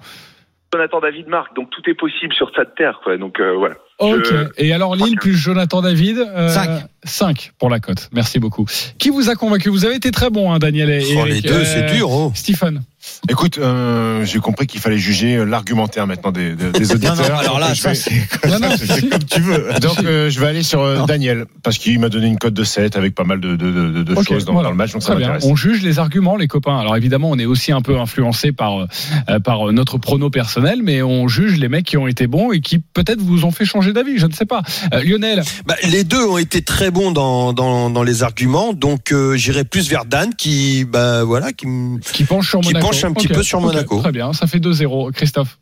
[0.72, 3.00] Jonathan David marque, donc tout est possible sur sa terre.
[3.04, 3.18] Quoi.
[3.18, 3.76] Donc euh, voilà.
[3.98, 6.84] Ok, Je- et alors Lille plus Jonathan David euh, Cinq.
[7.04, 8.66] 5 pour la cote, merci beaucoup.
[8.98, 9.68] Qui vous a convaincu?
[9.68, 12.10] Vous avez été très bon, hein, Daniel et Oh, les deux, Euh, c'est dur.
[12.10, 12.32] Oh.
[12.34, 12.82] Stephen
[13.28, 17.16] Écoute, euh, j'ai compris qu'il fallait juger euh, l'argumentaire maintenant des, des, des Non, auditeurs.
[17.16, 18.12] non, alors là, je vais- c'est
[18.48, 19.68] Non, non, c'est comme tu veux.
[19.80, 21.04] Donc euh, je vais aller sur euh.
[21.06, 24.02] Daniel parce qu'il m'a donné une cote de 7 avec pas mal de, de, de,
[24.02, 24.66] de Ok, choses dans, voilà.
[24.68, 25.28] dans le match donc ça bien.
[25.28, 25.44] m'intéresse.
[25.50, 26.78] On juge les arguments, les copains.
[26.78, 28.80] Alors évidemment, on est aussi un peu influencé par
[29.28, 32.60] euh, par notre prono personnel, mais on juge les mecs qui ont été bons et
[32.60, 34.18] qui peut-être vous ont fait changer d'avis.
[34.18, 34.62] Je ne sais pas.
[34.94, 39.12] Euh, Lionel, Bah, les deux ont été très bons dans, dans, dans les arguments, donc
[39.12, 41.66] euh, j'irai plus vers Dan qui, bah, voilà, qui,
[42.12, 42.86] qui penche sur Qui Monaco.
[42.92, 44.00] Penche un petit peu sur Monaco.
[44.00, 45.12] Très bien, ça fait 2-0.
[45.12, 45.58] Christophe.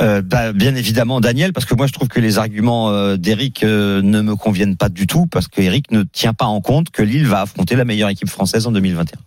[0.00, 3.64] Euh, bah, bien évidemment Daniel, parce que moi je trouve que les arguments euh, d'Eric
[3.64, 6.90] euh, ne me conviennent pas du tout, parce que Eric ne tient pas en compte
[6.90, 9.18] que Lille va affronter la meilleure équipe française en 2021.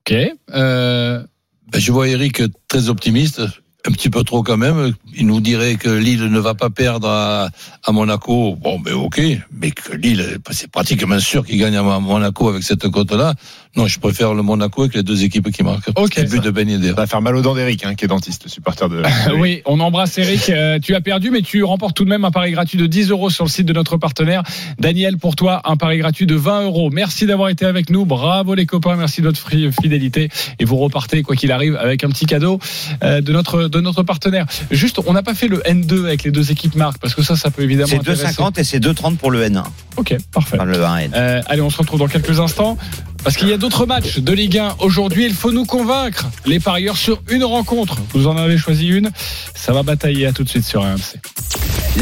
[0.00, 0.34] Ok.
[0.54, 1.22] Euh,
[1.70, 3.42] Ben, je vois Eric très optimiste,
[3.86, 4.94] un petit peu trop quand même.
[5.14, 7.50] Il nous dirait que Lille ne va pas perdre à,
[7.84, 8.56] à Monaco.
[8.56, 12.88] Bon, ben ok, mais que Lille, c'est pratiquement sûr qu'il gagne à Monaco avec cette
[12.88, 13.34] cote-là.
[13.74, 15.90] Non, je préfère le Monaco avec les deux équipes qui marquent.
[15.96, 16.88] Ok, C'est le but de Ben Yedder.
[16.88, 19.02] Ça va faire mal aux dents d'Eric, hein, qui est dentiste, supporter de.
[19.38, 20.50] Oui, on embrasse Eric.
[20.50, 23.10] Euh, tu as perdu, mais tu remportes tout de même un pari gratuit de 10
[23.10, 24.42] euros sur le site de notre partenaire.
[24.78, 26.90] Daniel, pour toi, un pari gratuit de 20 euros.
[26.90, 28.04] Merci d'avoir été avec nous.
[28.04, 28.96] Bravo les copains.
[28.96, 29.40] Merci de votre
[29.80, 30.28] fidélité.
[30.58, 32.58] Et vous repartez, quoi qu'il arrive, avec un petit cadeau
[33.02, 34.44] euh, de notre, de notre partenaire.
[34.70, 37.36] Juste, on n'a pas fait le N2 avec les deux équipes marques, parce que ça,
[37.36, 38.26] ça peut évidemment C'est intéresser.
[38.26, 39.64] 2,50 et c'est 2,30 pour le N1.
[39.96, 40.56] Ok, parfait.
[40.56, 41.10] Enfin, le 1N.
[41.14, 42.76] Euh, allez, on se retrouve dans quelques instants.
[43.24, 45.26] Parce qu'il y a d'autres matchs de Ligue 1 aujourd'hui.
[45.26, 46.26] Il faut nous convaincre.
[46.44, 47.96] Les parieurs sur une rencontre.
[48.12, 49.10] Vous en avez choisi une.
[49.54, 50.26] Ça va batailler.
[50.26, 51.20] À tout de suite sur RMC.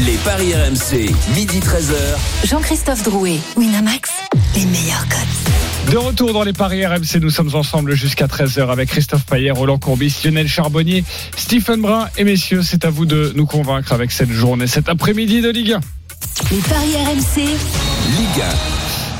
[0.05, 2.47] Les paris RMC, midi 13h.
[2.47, 4.09] Jean-Christophe Drouet, Winamax,
[4.55, 5.91] les meilleurs cotes.
[5.91, 9.79] De retour dans les paris RMC, nous sommes ensemble jusqu'à 13h avec Christophe Payet, Roland
[9.79, 11.03] Courbis, Lionel Charbonnier,
[11.35, 15.41] Stephen Brun et messieurs, c'est à vous de nous convaincre avec cette journée, cet après-midi
[15.41, 15.79] de Ligue 1.
[16.51, 18.43] Les paris RMC, Ligue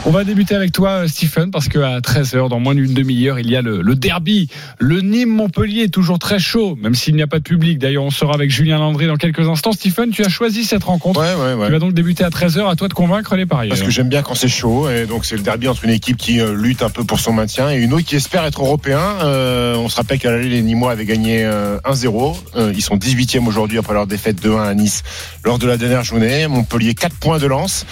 [0.04, 3.48] on va débuter avec toi, euh, Stephen, parce qu'à 13h, dans moins d'une demi-heure, il
[3.48, 4.50] y a le, derby.
[4.80, 7.78] Le Nîmes-Montpellier est toujours très chaud, même s'il n'y a pas de public.
[7.78, 9.74] D'ailleurs, on sera avec Julien Landry dans quelques instants.
[9.74, 11.20] Stephen, tu as choisi cette rencontre.
[11.20, 11.68] Ouais, ouais.
[11.68, 12.68] Tu vas donc débuter à 13h.
[12.68, 13.70] À toi de convaincre les parieurs.
[13.70, 14.90] Parce que j'aime bien quand c'est chaud.
[14.90, 17.34] Et donc, c'est le derby entre une équipe qui euh, lutte un peu pour son
[17.34, 19.02] maintien et une autre qui espère être européen.
[19.22, 21.48] Euh, on se rappelle qu'à l'aller, les Nîmois avaient gagné
[21.86, 22.36] 1-0.
[22.74, 25.04] Ils sont 18e aujourd'hui après leur défaite 2-1 à Nice
[25.44, 26.48] lors de la dernière journée.
[26.48, 27.86] Montpellier, 4 points de lance,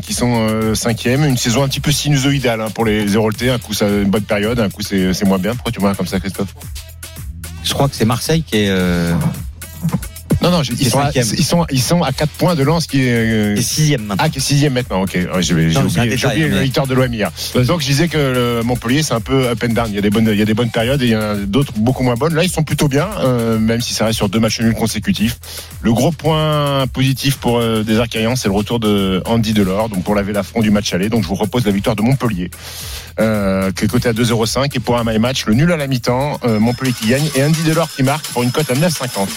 [0.00, 1.23] qui sont 5e.
[1.24, 3.50] Hein, une saison un petit peu sinusoïdale hein, pour les Héroltais.
[3.50, 5.54] Un coup, ça une bonne période, un coup, c'est moins bien.
[5.54, 6.54] Pourquoi tu vois comme ça, Christophe?
[7.62, 8.68] Je crois que c'est Marseille qui est.
[8.68, 9.14] Euh,
[10.44, 13.02] non, non, ils sont, à, ils, sont, ils sont à 4 points de lance qui
[13.02, 13.12] est.
[13.12, 14.24] euh, qui est sixième maintenant.
[14.26, 15.18] Ah, qui est sixième maintenant, ok.
[15.40, 17.30] J'ai oublié, oublié le lecteur de l'OM hier.
[17.66, 19.86] Donc je disais que le Montpellier c'est un peu up and down.
[19.88, 21.20] Il y a des bonnes, il y a des bonnes périodes et il y en
[21.20, 22.34] a d'autres beaucoup moins bonnes.
[22.34, 25.38] Là ils sont plutôt bien, euh, même si ça reste sur deux matchs nuls consécutifs.
[25.82, 30.04] Le gros point positif pour euh, des Arcaïens, c'est le retour de Andy Delors, donc
[30.04, 31.08] pour laver l'affront du match aller.
[31.08, 32.50] Donc je vous propose la victoire de Montpellier,
[33.20, 35.86] euh, qui est coté à 2,05 et pour un my match le nul à la
[35.86, 39.28] mi-temps, euh, Montpellier qui gagne et Andy Delors qui marque pour une cote à 9,50.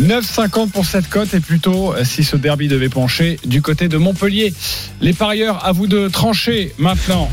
[0.00, 3.98] 9,50 pour cette cote et plutôt, euh, si ce derby devait pencher, du côté de
[3.98, 4.54] Montpellier.
[5.00, 7.28] Les parieurs, à vous de trancher maintenant.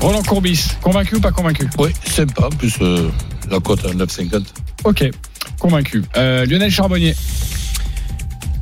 [0.00, 1.68] Roland Courbis, convaincu ou pas convaincu?
[1.78, 2.46] Oui, sympa.
[2.46, 3.08] En plus, euh,
[3.50, 4.44] la cote à 9,50.
[4.84, 5.04] Ok,
[5.58, 6.02] convaincu.
[6.16, 7.14] Euh, Lionel Charbonnier,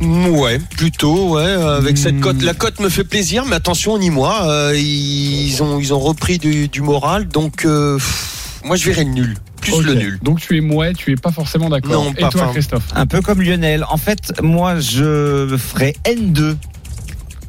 [0.03, 1.43] Ouais, plutôt, ouais.
[1.43, 2.21] Avec cette Hmm.
[2.21, 5.99] cote, la cote me fait plaisir, mais attention, ni moi, euh, ils ont ils ont
[5.99, 10.19] repris du, du moral, donc euh, pff, moi je verrais le nul, plus le nul.
[10.23, 12.05] Donc tu es mouais, tu es pas forcément d'accord.
[12.05, 12.49] Non, Et pas toi.
[12.53, 12.89] Christophe?
[12.95, 13.85] Un peu comme Lionel.
[13.89, 16.57] En fait, moi, je ferais N2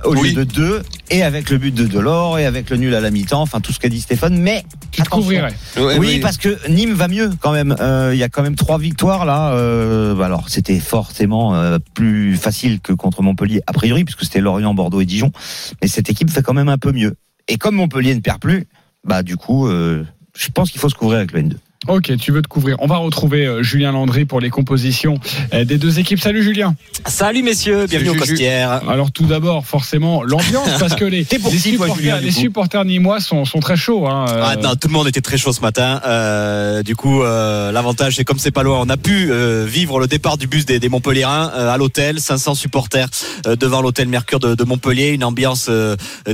[0.04, 0.34] au Oui.
[0.34, 3.12] lieu de 2 et avec le but de Delors et avec le nul à la
[3.12, 4.36] mi-temps, enfin tout ce qu'a dit Stéphane.
[4.40, 5.54] Mais Tu te couvrirais.
[5.78, 7.76] Ouais, oui, parce que Nîmes va mieux quand même.
[7.80, 9.52] Euh, Il y a quand même trois victoires là.
[9.54, 14.42] Euh, bah alors c'était forcément euh, plus facile que contre Montpellier a priori puisque c'était
[14.42, 15.32] Lorient, Bordeaux et Dijon.
[15.84, 17.14] Mais cette équipe fait quand même un peu mieux.
[17.48, 18.66] Et comme Montpellier ne perd plus,
[19.06, 20.04] bah du coup, euh,
[20.36, 21.54] je pense qu'il faut se couvrir avec le N2.
[21.88, 22.76] Ok, tu veux te couvrir.
[22.78, 25.20] On va retrouver euh, Julien Landry pour les compositions
[25.52, 26.20] euh, des deux équipes.
[26.20, 26.76] Salut Julien.
[27.08, 28.34] Salut messieurs, bienvenue au Juju.
[28.34, 28.88] Costières.
[28.88, 32.20] Alors tout d'abord, forcément, l'ambiance, parce que les, T'es pour les qui, toi, supporters, Julien,
[32.20, 34.08] les supporters nîmois sont, sont très chauds.
[34.08, 36.02] Hein, euh, Ah non, tout le monde était très chaud ce matin.
[36.06, 40.00] Euh, du coup, euh, l'avantage c'est comme c'est pas loin, on a pu euh, vivre
[40.00, 43.08] le départ du bus des, des Montpellierins euh, à l'hôtel, 500 supporters
[43.48, 45.68] euh, devant l'hôtel Mercure de, de Montpellier, une ambiance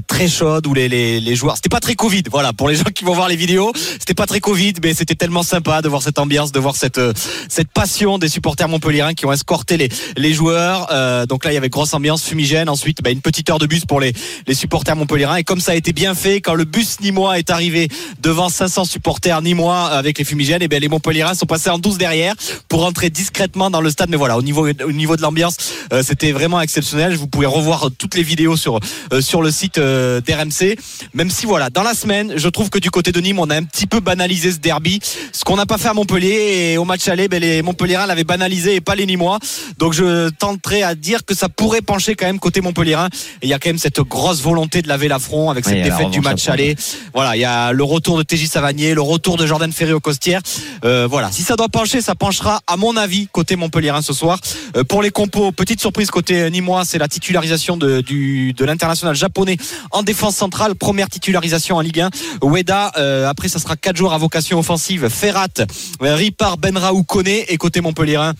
[0.08, 2.24] très chaude où les, les, les joueurs, c'était pas très Covid.
[2.30, 5.16] Voilà, pour les gens qui vont voir les vidéos, c'était pas très Covid, mais c'était
[5.16, 7.14] tellement sympa de voir cette ambiance, de voir cette euh,
[7.50, 10.88] cette passion des supporters montpelliérains qui ont escorté les les joueurs.
[10.92, 12.70] Euh, donc là, il y avait grosse ambiance fumigène.
[12.70, 14.14] Ensuite, bah, une petite heure de bus pour les
[14.48, 15.38] les supporters montpelliérains.
[15.38, 17.90] Et comme ça a été bien fait, quand le bus nîmois est arrivé
[18.22, 21.98] devant 500 supporters nîmois avec les fumigènes, et bien les montpelliérains sont passés en 12
[21.98, 22.36] derrière
[22.68, 24.10] pour rentrer discrètement dans le stade.
[24.10, 25.58] Mais voilà, au niveau au niveau de l'ambiance,
[25.94, 27.16] euh, c'était vraiment exceptionnel.
[27.16, 28.80] Vous pouvez revoir toutes les vidéos sur
[29.14, 30.78] euh, sur le site euh, d'RMC.
[31.14, 33.56] Même si voilà, dans la semaine, je trouve que du côté de Nîmes, on a
[33.56, 35.00] un petit peu banalisé ce derby,
[35.32, 38.24] ce qu'on n'a pas fait à Montpellier et au match aller, ben, les Montpelliérains l'avaient
[38.24, 39.40] banalisé et pas les Nîmois.
[39.78, 43.08] Donc je tenterai à dire que ça pourrait pencher quand même côté Montpelliérain.
[43.42, 46.10] Et il y a quand même cette grosse volonté de laver l'affront avec cette défaite
[46.10, 46.76] du match aller.
[47.14, 50.00] Voilà, il y a le retour de TJ Savanier, le retour de Jordan Ferré au
[50.00, 50.42] Costières.
[50.84, 54.40] Euh, voilà, si ça doit pencher, ça penchera à mon avis côté Montpelliérain ce soir.
[54.76, 59.16] Euh, pour les compos, petite surprise côté Nîmois, c'est la titularisation de, du, de l'international
[59.16, 59.58] japonais
[59.92, 62.10] en défense centrale, première titularisation en Ligue 1.
[62.44, 67.46] Ueda, euh, après ça sera quatre joueurs à vocation offensive, Ferrat, euh, Ripard, Benraou, Koné
[67.52, 68.34] et côté Montpelliérain.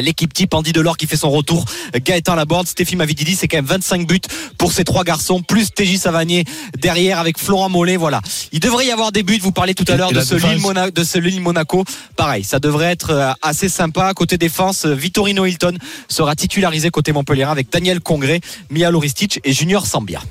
[0.00, 3.66] L'équipe type Andy Delors qui fait son retour, Gaëtan Laborde, Stéphie Mavididi, c'est quand même
[3.66, 4.20] 25 buts
[4.56, 6.44] pour ces trois garçons, plus TJ Savanier
[6.78, 8.22] derrière avec Florent Mollet, voilà.
[8.52, 10.90] Il devrait y avoir des buts, vous parlez tout à l'heure de, ce Lille Mona-
[10.90, 11.84] de ce Lille Monaco.
[12.16, 14.14] Pareil, ça devrait être euh, assez sympa.
[14.14, 15.76] Côté défense, Vittorino Hilton
[16.08, 20.22] sera titularisé côté Montpellier avec Daniel Congré, Mia Loristic et Junior Sambia.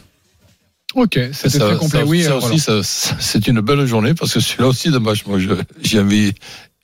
[0.95, 1.99] Ok, c'était Ça- très complet.
[2.01, 5.25] ça- oui, ça euh, aussi, c'est une belle journée parce que celui-là aussi de match,
[5.25, 5.37] moi,
[5.81, 6.33] j'ai envie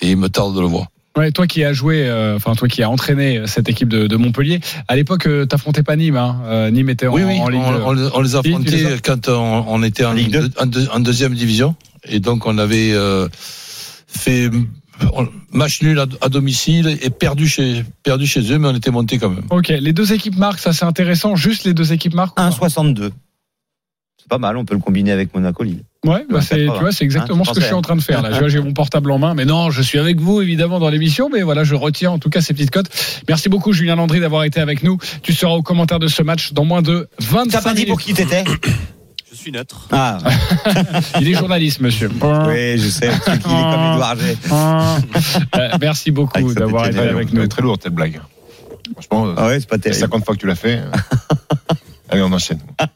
[0.02, 0.88] et il me tarde de le voir.
[1.18, 4.16] Ouais, toi qui as joué, euh, enfin toi qui as entraîné cette équipe de, de
[4.18, 6.42] Montpellier, à l'époque euh, t'affrontais pas Nîmes, hein.
[6.46, 7.62] Euh, Nîmes était en, oui, oui, en on, Ligue.
[7.66, 10.50] on les- on les a Si, tu les quand on, on était en, Ligue deux.
[10.60, 13.28] en deux- en deuxième division et donc on avait euh,
[14.08, 14.52] fait
[15.52, 19.30] match nul à, domicile et perdu chez perdu chez eux, mais on était monté quand
[19.32, 19.46] même.
[19.50, 21.36] Ok, les deux équipes marquent, ça c'est intéressant.
[21.36, 22.40] Juste les deux équipes marquent.
[22.40, 22.50] ou pas?
[22.50, 23.10] 1,62.
[24.30, 25.84] C'est pas mal, on peut le combiner avec Monaco Lille.
[26.06, 26.80] Ouais, bah c'est, tu 80.
[26.82, 28.32] vois, c'est exactement Hein, ce que je suis en train de faire là.
[28.50, 31.44] J'ai mon portable en main, mais non, je suis avec vous évidemment dans l'émission, mais
[31.44, 32.90] voilà, je retiens en tout cas ces petites cotes.
[33.30, 34.98] Merci beaucoup Julien Landry d'avoir été avec nous.
[35.24, 37.98] Tu seras au commentaire de ce match dans moins de 25 T'as pas dit pour
[38.00, 38.06] minutes.
[38.18, 38.44] qui t'étais
[39.32, 39.88] Je suis neutre.
[39.94, 40.18] Ah,
[41.22, 42.10] Il est journaliste, monsieur.
[42.22, 43.08] oui, je sais.
[43.08, 44.38] qu'il est comme Edouard G.
[45.56, 47.48] Euh, merci beaucoup sa d'avoir été avec nous.
[47.48, 48.20] très lourde cette blague.
[48.94, 50.02] Franchement, Ah ouais, c'est pas terrible.
[50.02, 50.82] 50 fois que tu l'as fait.
[52.10, 52.60] Allez, on enchaîne.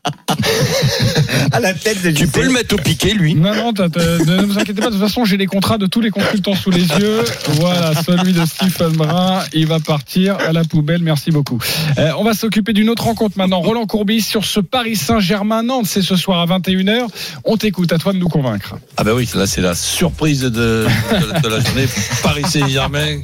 [1.52, 3.36] À la tête de Tu peux le mettre au piqué, lui.
[3.36, 4.88] Non, non, t'as- ne vous inquiétez pas.
[4.88, 7.24] De toute façon, j'ai les contrats de tous les consultants sous les yeux.
[7.60, 11.02] Voilà, celui de Stephen Brun, il va partir à la poubelle.
[11.04, 11.60] Merci beaucoup.
[11.98, 13.60] Euh, on va s'occuper d'une autre rencontre maintenant.
[13.60, 15.86] Roland Courbis sur ce Paris Saint-Germain-Nantes.
[15.88, 17.08] C'est ce soir à 21h.
[17.44, 17.92] On t'écoute.
[17.94, 18.76] À toi de nous convaincre.
[18.98, 21.88] Ah ben oui, là c'est la surprise de, de- de la journée.
[22.24, 23.20] Paris Saint-Germain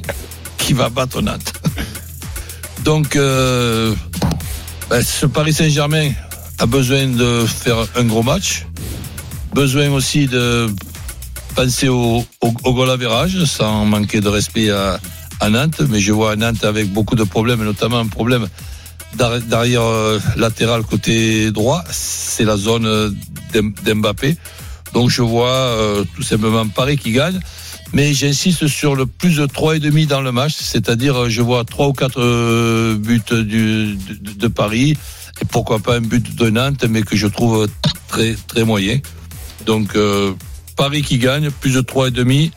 [0.58, 1.52] qui va battre Nantes.
[2.84, 3.94] Donc, euh,
[4.90, 6.12] ce Paris Saint-Germain
[6.58, 8.66] a besoin de faire un gros match,
[9.52, 10.66] besoin aussi de
[11.54, 14.98] penser au, au, au sans manquer de respect à,
[15.40, 15.82] à Nantes.
[15.90, 18.48] Mais je vois Nantes avec beaucoup de problèmes, notamment un problème
[19.14, 23.10] d'arrière euh, latéral côté droit, c'est la zone euh,
[23.52, 24.36] d'M- d'Mbappé.
[24.94, 27.40] Donc je vois euh, tout simplement Paris qui gagne.
[27.92, 31.88] Mais j'insiste sur le plus de 3,5 dans le match, c'est-à-dire euh, je vois 3
[31.88, 34.96] ou 4 euh, buts du, de, de Paris,
[35.40, 37.66] et pourquoi pas un but de Nantes, mais que je trouve
[38.08, 38.98] très très moyen.
[39.66, 40.32] Donc euh,
[40.76, 42.50] Paris qui gagne, plus de 3,5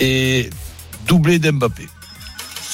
[0.00, 0.48] et
[1.06, 1.86] doublé d'Mbappé.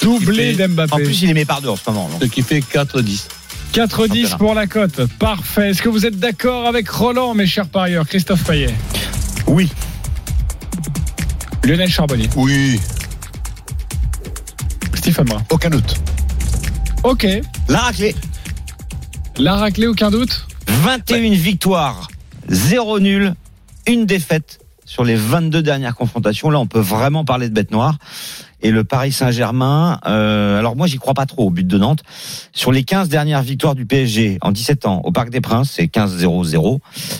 [0.01, 1.03] Doublé fait- En d'Mbappé.
[1.03, 2.07] plus, il est mis par deux en ce moment.
[2.09, 2.21] donc.
[2.21, 3.25] Ce qui fait 4-10.
[3.73, 5.01] 4-10 pour la cote.
[5.19, 5.69] Parfait.
[5.71, 8.07] Est-ce que vous êtes d'accord avec Roland, mes chers parieurs?
[8.07, 8.73] Christophe Payet.
[9.45, 9.69] Oui.
[11.63, 12.29] Lionel Charbonnier.
[12.35, 12.79] Oui,
[14.95, 15.43] Stephen Brun.
[15.49, 15.95] aucun doute.
[17.03, 17.27] Ok.
[17.67, 18.15] La raclée.
[19.37, 22.07] La raclée, aucun doute 21 victoires,
[22.47, 23.33] 0 nul,
[23.87, 26.49] une défaite sur les 22 dernières confrontations.
[26.49, 27.97] Là, on peut vraiment parler de bête noire.
[28.61, 32.03] Et le Paris Saint-Germain, euh, alors moi, j'y crois pas trop au but de Nantes.
[32.51, 35.85] Sur les 15 dernières victoires du PSG en 17 ans au Parc des Princes, c'est
[35.85, 36.79] 15-0-0,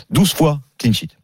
[0.09, 1.18] 12 fois clean sheet.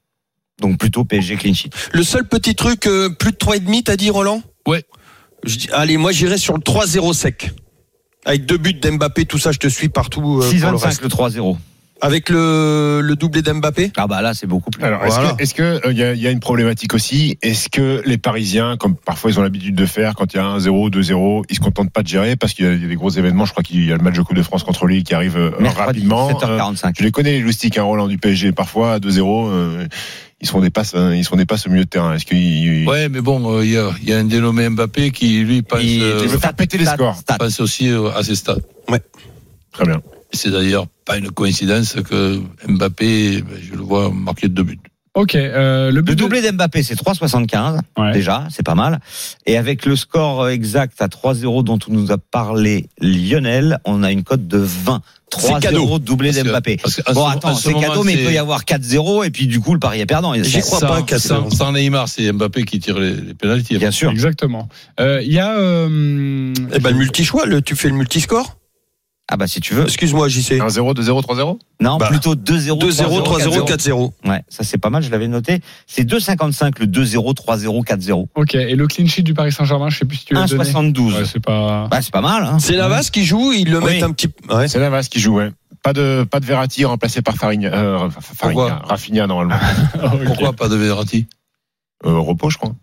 [0.62, 1.70] Donc plutôt PSG clean sheet.
[1.94, 4.42] Le seul petit truc, euh, plus de 3,5, t'as dit, Roland?
[4.68, 4.84] Ouais.
[5.46, 7.52] Je dis, allez, moi j'irai sur le 3-0 sec.
[8.26, 10.40] Avec deux buts d'Mbappé, tout ça, je te suis partout.
[10.42, 11.02] euh, pour le 6-25 reste.
[11.04, 11.58] le 3-0.
[12.02, 13.92] Avec le, le doublé d'Mbappé?
[13.96, 14.84] Ah bah là, c'est beaucoup plus.
[14.84, 15.34] Alors, est-ce Voilà.
[15.34, 17.38] que, est-ce que euh, il y, a, il y a une problématique aussi?
[17.42, 20.46] Est-ce que les Parisiens, comme parfois ils ont l'habitude de faire, quand il y a
[20.46, 22.36] un 0, 2-0, ils se contentent pas de gérer?
[22.36, 23.46] Parce qu'il y a il y a des gros événements.
[23.46, 25.38] Je crois qu'il y a le match de Coupe de France contre Lille qui arrive
[25.38, 26.30] euh, rapidement.
[26.30, 26.96] Euh, 7h45.
[26.98, 28.52] je les connais les loustiques, hein, Roland du PSG.
[28.52, 29.88] Parfois à 2-0, euh,
[30.42, 32.14] ils sont des passes, hein, ils sont des passes au milieu de terrain.
[32.14, 35.12] Est-ce qu'il Ouais, mais bon, euh, il y, a, il y a un dénommé Mbappé
[35.12, 37.16] qui, lui, pense, Il- euh, veut faire péter les Stat, scores.
[37.18, 37.38] stat.
[37.38, 38.58] pense aussi euh, à ses stats.
[39.72, 40.02] Très bien.
[40.32, 44.80] C'est d'ailleurs pas une coïncidence que Mbappé, ben, je le vois marquer deux buts.
[45.16, 45.34] Ok.
[45.36, 47.80] euh, le but Le de- doublé d'Mbappé, c'est 3,75.
[47.98, 48.12] Ouais.
[48.12, 49.00] Déjà, c'est pas mal.
[49.46, 54.24] Et avec le score exact à 3-0 dont nous a parlé Lionel, on a une
[54.24, 55.02] cote de 20.
[55.38, 55.86] C'est cadeau.
[55.86, 56.78] 3-0 doublé d'Mbappé.
[56.84, 57.02] Bon, ce-
[57.36, 59.74] attends, ce c'est moment, cadeau, mais il peut y avoir 4-0 et puis du coup,
[59.74, 60.34] le pari est perdant.
[60.36, 61.30] J'y crois sans, pas qu'à ça.
[61.38, 63.78] sans, sans Neymar, c'est Mbappé qui tire les, les pénalties.
[63.78, 64.12] Bien sûr.
[64.12, 64.68] Exactement.
[65.00, 65.58] Euh, Il y a.
[65.58, 68.58] euh, Eh ben, le multi-choix, le, tu fais le multiscore
[69.28, 69.84] Ah bah si tu veux.
[69.86, 70.60] Excuse-moi, JC.
[70.60, 72.80] 1-0, 2-0, 3-0 Non, Bah, plutôt 2-0.
[72.80, 74.12] 2-0, 3-0, 4-0.
[74.26, 75.62] Ouais, ça c'est pas mal, je l'avais noté.
[75.88, 78.28] C'est 2,55 le 2-0, 3-0, 4-0.
[78.36, 78.54] Ok.
[78.54, 80.64] Et le clean sheet du Paris Saint-Germain, je sais plus si tu l'as donné.
[80.64, 81.14] 1,72.
[81.16, 81.88] Ouais, c'est pas.
[81.90, 82.44] Bah c'est pas mal.
[82.44, 82.60] Hein.
[82.60, 83.94] C'est Navas qui joue, ils le Oui.
[83.96, 84.30] mettent un petit.
[84.50, 84.68] Ouais.
[84.68, 85.52] C'est Navas qui joue, ouais.
[85.82, 89.56] Pas de, pas de Verratti remplacé par Farigna, euh, Farigna, Pourquoi Rafinha normalement.
[90.26, 91.28] Pourquoi pas de Verratti?
[92.06, 92.74] Euh, repos, je crois.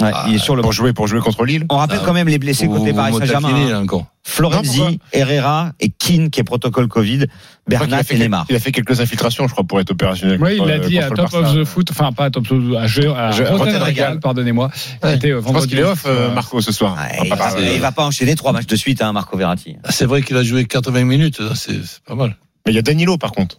[0.00, 0.62] Ouais, il est sur le.
[0.62, 1.64] Pour jouer, pour jouer contre Lille.
[1.70, 3.50] On rappelle Ah, quand même les blessés Vous- côté Paris Saint-Germain.
[3.72, 3.84] hein.
[3.88, 7.26] Non, Florenzi, Herrera et Keane qui est protocole Covid,
[7.68, 8.46] Bernat et Neymar.
[8.48, 10.38] Il a fait quelques infiltrations, je crois, pour être opérationnel.
[10.42, 12.58] Oui, il l'a dit contre à Top of the Foot, enfin pas à Top of
[12.58, 14.70] the, à, jeu, à Je- Rotten Rotten Regal, pardonnez-moi.
[15.04, 15.12] Ouais.
[15.14, 16.94] C'était, euh, Je pense qu'il est off, euh, Marco, ce soir.
[16.94, 19.36] Ouais, Ah, il, pas va, il va pas enchaîner trois matchs de suite, hein, Marco
[19.36, 19.76] Verratti.
[19.84, 22.36] Ah, C'est vrai qu'il a joué 80 minutes, c'est pas mal.
[22.66, 23.58] Mais il y a Danilo, par contre,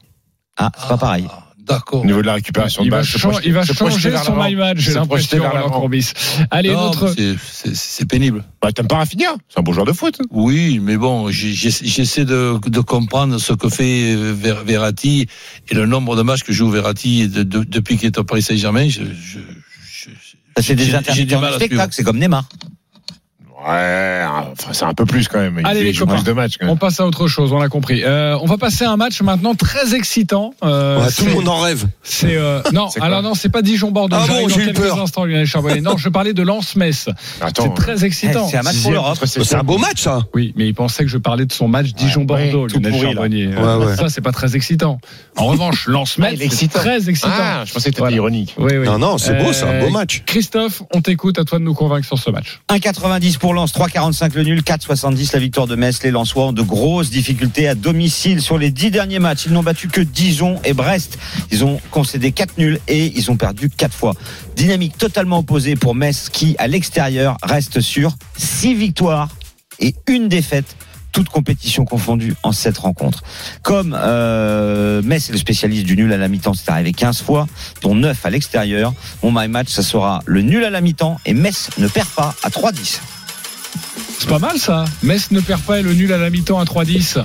[0.58, 1.28] Ah, c'est pas pareil.
[1.66, 2.02] D'accord.
[2.02, 3.06] au niveau de la récupération Il de balle.
[3.46, 5.38] il va changer son my match, j'ai l'impression.
[6.52, 7.14] Allez, notre.
[7.74, 8.44] c'est- pénible.
[8.62, 10.18] Bah, t'aimes pas Rafinha C'est un bon joueur de foot.
[10.30, 15.28] Oui, mais bon, j'essaie de, de comprendre ce que fait euh, Ver- Verratti
[15.70, 18.42] et le nombre de matchs que joue Verratti de- de- depuis qu'il est au Paris
[18.42, 18.90] Saint-Germain.
[18.90, 22.48] Je, je, je- C'est des intermittents du spectacle, c'est comme Neymar.
[23.66, 25.58] Ouais, enfin, c'est un peu plus quand même.
[25.60, 26.16] Il Allez, fait- les il joue copains.
[26.18, 28.04] plus de matchs quand On passe à autre chose, on l'a compris.
[28.04, 30.54] Euh, on va passer à un match maintenant très excitant.
[30.64, 31.86] Euh, Ouais, tout le monde en rêve.
[32.04, 34.18] C'est euh, non, alors non, c'est pas Dijon-Bordeaux.
[34.20, 35.02] Ah bon, j'ai eu quelques peur.
[35.02, 35.82] instants, Lionel Charbonnet.
[35.82, 37.10] Non, je parlais de Lens-Metz.
[37.42, 38.46] Attends, C'est très excitant.
[38.48, 39.18] Eh, c'est un match pour l'Europe.
[39.26, 40.24] C'est un beau match, ça.
[40.34, 43.02] Oui, mais il pensait que je parlais de son match Dijon-Bordeaux, ouais, Lionel.
[43.02, 43.48] Charbonnier.
[43.48, 43.96] Ouais, ouais.
[43.96, 45.00] Ça, c'est pas très excitant.
[45.38, 46.80] En revanche, Ah, Lens-Metz, il est c'est excitant.
[46.80, 47.32] très excitant.
[47.40, 48.16] Ah, je pensais que t'étais Voilà.
[48.16, 48.56] ironique.
[48.60, 50.24] Non, non, c'est beau, c'est un beau match.
[50.26, 52.62] Christophe, on t'écoute, à toi de nous convaincre sur ce match.
[52.70, 56.02] 1,90 pour Lens, 3,45 le nul, 4,70 la victoire de Metz.
[56.04, 59.46] Les Lensois ont de grosses difficultés à domicile sur les dix derniers matchs.
[59.46, 61.18] Ils n'ont battu que Dijon et Brest.
[61.52, 64.14] Ils ont concédé 4 nuls et ils ont perdu 4 fois.
[64.56, 69.30] Dynamique totalement opposée pour Metz qui, à l'extérieur, reste sur 6 victoires
[69.80, 70.76] et une défaite.
[71.12, 73.24] Toutes compétitions confondues en 7 rencontres.
[73.62, 77.48] Comme euh, Metz est le spécialiste du nul à la mi-temps, c'est arrivé 15 fois,
[77.84, 78.94] dont 9 à l'extérieur.
[79.22, 82.34] Mon my match, ça sera le nul à la mi-temps et Metz ne perd pas
[82.42, 83.00] à 3-10.
[84.20, 84.86] C'est pas mal ça.
[85.02, 87.24] Metz ne perd pas et le nul à la mi-temps à 3-10.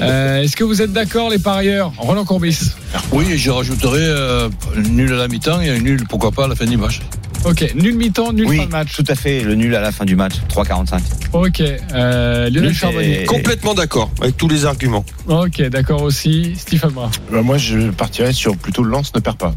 [0.00, 1.92] Euh, Est-ce que vous êtes d'accord, les parieurs?
[1.98, 2.72] Roland Courbis.
[3.12, 6.56] Oui, je rajouterai euh, nul à la mi-temps et un nul, pourquoi pas, à la
[6.56, 7.00] fin du match.
[7.44, 8.94] Ok, nul mi-temps, nul Oui, fin de match.
[8.96, 11.00] tout à fait, le nul à la fin du match, 3-45.
[11.32, 13.24] Ok, euh, Lionel Nul, Charbonnier.
[13.26, 15.04] Complètement d'accord avec tous les arguments.
[15.28, 16.54] Ok, d'accord aussi.
[16.58, 16.90] Stephen.
[17.30, 19.54] Bah, moi, je partirais sur plutôt Lens ne perd pas.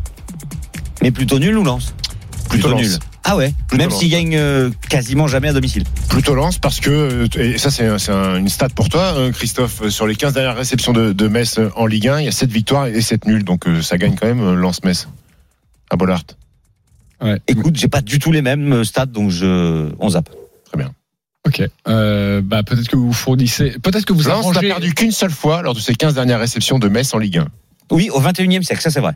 [1.01, 1.93] Mais plutôt nul ou lance
[2.49, 2.91] Plutôt nul.
[3.25, 5.83] Ah ouais, Plutôt même s'il gagne euh, quasiment jamais à domicile.
[6.09, 9.81] Plutôt Lens parce que, euh, et ça c'est un- une stat pour toi, euh, Christophe,
[9.83, 12.31] euh, sur les 15 dernières réceptions de, de Metz en Ligue 1, il y a
[12.33, 15.07] 7 victoires et 7 nuls, donc euh, ça gagne quand même Lens-Metz
[15.89, 16.23] à Bollard.
[17.47, 20.29] Écoute, j'ai pas du tout les mêmes stats, donc je on zappe.
[21.45, 24.67] Ok, euh, bah peut-être que vous fournissez, peut-être que vous Lens n'a arrangez.
[24.67, 27.47] perdu qu'une seule fois lors de ses 15 dernières réceptions de Metz en Ligue 1.
[27.91, 29.13] Oui, au 21e siècle, ça c'est vrai.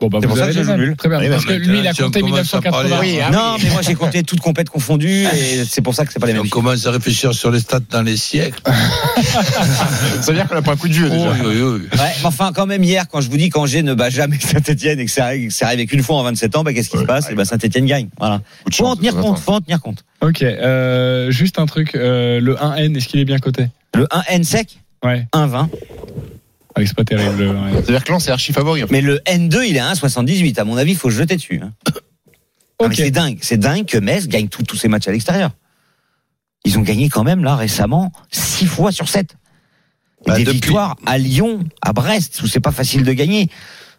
[0.00, 0.80] Bon, bah, C'est vous pour ça avez que je joue mêmes.
[0.80, 0.96] nul.
[0.96, 1.20] Très bien.
[1.20, 2.70] Oui, parce que mais lui, il a compté commence à 1980.
[2.88, 6.04] parler- Oui, ah non, mais moi j'ai compté toutes compètes confondues et c'est pour ça
[6.04, 6.42] que c'est pas les mêmes.
[6.44, 8.60] on commence à réfléchir sur les stats dans les siècles.
[8.66, 11.28] Ça veut dire qu'on a pas un coup de vieux déjà.
[11.30, 11.80] Oh, oui, oui, oui.
[11.98, 14.98] Ouais, mais enfin, quand même, hier, quand je vous dis qu'Angers ne bat jamais Saint-Etienne
[14.98, 16.98] et que ça arrive, que ça arrive qu'une fois en 27 ans, bah, qu'est-ce qui
[16.98, 17.30] se passe?
[17.30, 18.08] Et bah, Saint-Etienne gagne.
[18.18, 18.40] Voilà.
[18.72, 20.04] Faut en tenir compte, faut en tenir compte.
[20.22, 23.68] Ok, euh, juste un truc, euh, le 1N, est-ce qu'il est bien coté?
[23.94, 25.68] Le 1N sec, Ouais, 1,20.
[26.76, 27.36] Ah, c'est pas terrible.
[27.36, 27.72] le 1N.
[27.74, 28.82] C'est-à-dire que Lens est archi favori.
[28.82, 28.92] en fait.
[28.92, 30.58] Mais le N2, il est à 1,78.
[30.58, 31.60] À mon avis, il faut se jeter dessus.
[31.62, 31.72] hein.
[32.88, 33.38] Mais c'est dingue.
[33.40, 35.50] C'est dingue que Metz gagne tous tous ses matchs à l'extérieur.
[36.64, 39.32] Ils ont gagné quand même, là, récemment, 6 fois sur 7.
[40.26, 43.48] Et Bah, des depuis- victoires à Lyon, à Brest, où c'est pas facile de gagner.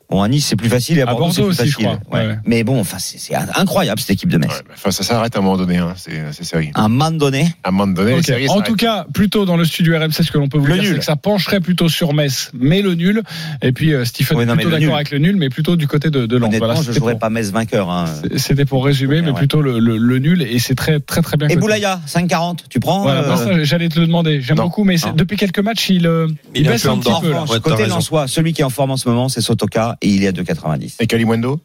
[0.10, 1.86] Bon, à Nice, c'est plus facile, et à, À Bordeaux, c'est plus aussi, je facile.
[2.00, 2.20] crois.
[2.20, 2.36] Ouais, ouais.
[2.46, 4.50] Mais bon, enfin, c'est c'est incroyable, cette équipe de Metz.
[4.50, 5.94] Ouais, enfin, ça s'arrête à un moment donné, hein.
[5.98, 6.70] c'est c'est sérieux.
[6.76, 9.66] À un moment donné, À un moment donné, séries En tout cas, plutôt dans le
[9.66, 10.92] studio RMC, ce que l'on peut vous Le dire, nul.
[10.94, 13.24] c'est que ça pencherait plutôt sur Metz, mais le nul.
[13.64, 14.94] Et puis euh, Stephen Oui, non, plutôt d'accord nul.
[14.96, 16.54] avec le nul, mais plutôt du côté de, de Lens.
[16.58, 17.90] Voilà, je c'était jouerais pour- pas Metz vainqueur.
[17.90, 18.06] Hein.
[18.38, 19.34] C'était pour résumer, mais Ouais.
[19.38, 21.48] plutôt le, le- le nul, et c'est très très très bien.
[21.50, 21.56] Et.
[21.56, 24.40] Boulaya, 5,40, tu prends Voilà, euh, ça, j'allais te le demander.
[24.42, 27.88] J'aime beaucoup, mais depuis quelques matchs, il, euh, baisse un petit peu côté.
[27.88, 30.32] Lensois, celui qui est en forme en ce moment, c'est Sotoka, et il est à
[30.32, 30.96] 2,90.
[31.00, 31.60] Et Kalimundo?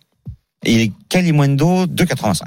[0.65, 2.43] Et il est Kalimundo, 2,85.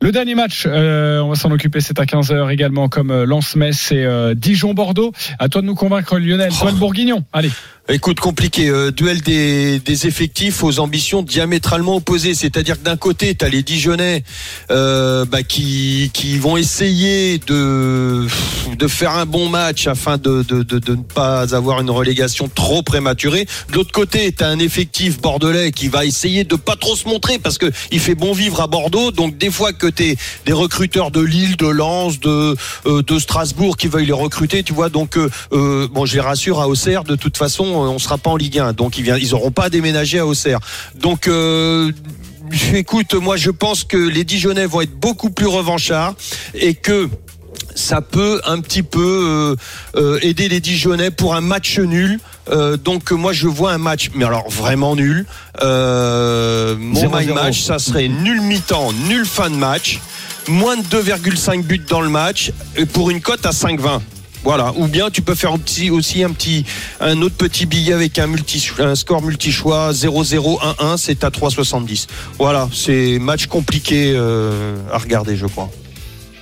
[0.00, 3.92] Le dernier match, euh, on va s'en occuper, c'est à 15h également, comme euh, Lens-Metz
[3.92, 5.12] et euh, Dijon-Bordeaux.
[5.38, 6.50] À toi de nous convaincre, Lionel.
[6.52, 6.62] Oh.
[6.62, 7.24] Toi, le Bourguignon.
[7.32, 7.50] Allez.
[7.88, 8.68] Écoute, compliqué.
[8.68, 12.32] Euh, duel des, des effectifs aux ambitions diamétralement opposées.
[12.32, 14.22] C'est-à-dire que d'un côté, tu as les Dijonais
[14.70, 18.28] euh, bah, qui, qui vont essayer de,
[18.78, 22.84] de faire un bon match afin de, de, de, ne pas avoir une relégation trop
[22.84, 23.46] prématurée.
[23.70, 27.08] De l'autre côté, tu as un effectif bordelais qui va essayer de pas trop se
[27.08, 29.10] montrer parce que il fait bon vivre à Bordeaux.
[29.10, 30.16] Donc des fois que tu
[30.46, 34.72] des recruteurs de Lille, de Lens, de, euh, de Strasbourg qui veuillent les recruter, tu
[34.72, 34.88] vois.
[34.88, 38.30] Donc euh, euh, bon, je les rassure à Auxerre, de toute façon, on sera pas
[38.30, 38.72] en Ligue 1.
[38.72, 40.60] Donc ils vient, ils auront pas à déménager à Auxerre.
[40.94, 41.90] Donc euh,
[42.74, 46.14] écoute, moi je pense que les Dijonais vont être beaucoup plus revanchards
[46.54, 47.08] et que
[47.74, 49.56] ça peut un petit peu
[49.96, 52.18] euh, euh, aider les Dijonais pour un match nul.
[52.50, 55.26] Euh, donc moi je vois un match, mais alors vraiment nul.
[55.60, 55.66] Mon
[56.76, 57.26] 0-0.
[57.26, 60.00] my match, ça serait nul mi-temps, nul fin de match.
[60.48, 64.00] moins de 2,5 buts dans le match et pour une cote à 5,20.
[64.44, 64.72] Voilà.
[64.76, 66.64] Ou bien tu peux faire aussi, aussi un petit,
[67.00, 72.06] un autre petit billet avec un multi, un score multi-choix 0-0, 1-1, c'est à 3,70.
[72.38, 72.68] Voilà.
[72.72, 75.70] C'est match compliqué euh, à regarder, je crois.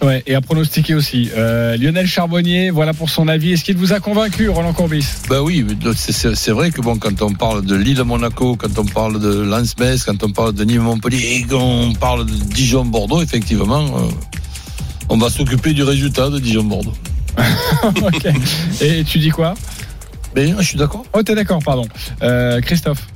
[0.02, 1.28] Ouais, et à pronostiquer aussi.
[1.36, 3.52] Euh, Lionel Charbonnier, voilà pour son avis.
[3.52, 5.04] Est-ce qu'il vous a convaincu, Roland Courbis?
[5.28, 9.20] Ben oui, mais c'est- vrai que bon, quand on parle de Lille-Monaco, quand on parle
[9.20, 14.08] de Lens-Metz, quand on parle de Nîmes-Montpellier et qu'on parle de Dijon-Bordeaux, effectivement, euh,
[15.10, 16.94] on va s'occuper du résultat de Dijon-Bordeaux.
[18.02, 18.26] Ok.
[18.80, 19.54] Et tu dis quoi?
[20.34, 21.04] Mais je suis d'accord.
[21.12, 21.86] Oh, t'es d'accord, pardon.
[22.22, 23.06] Euh, Christophe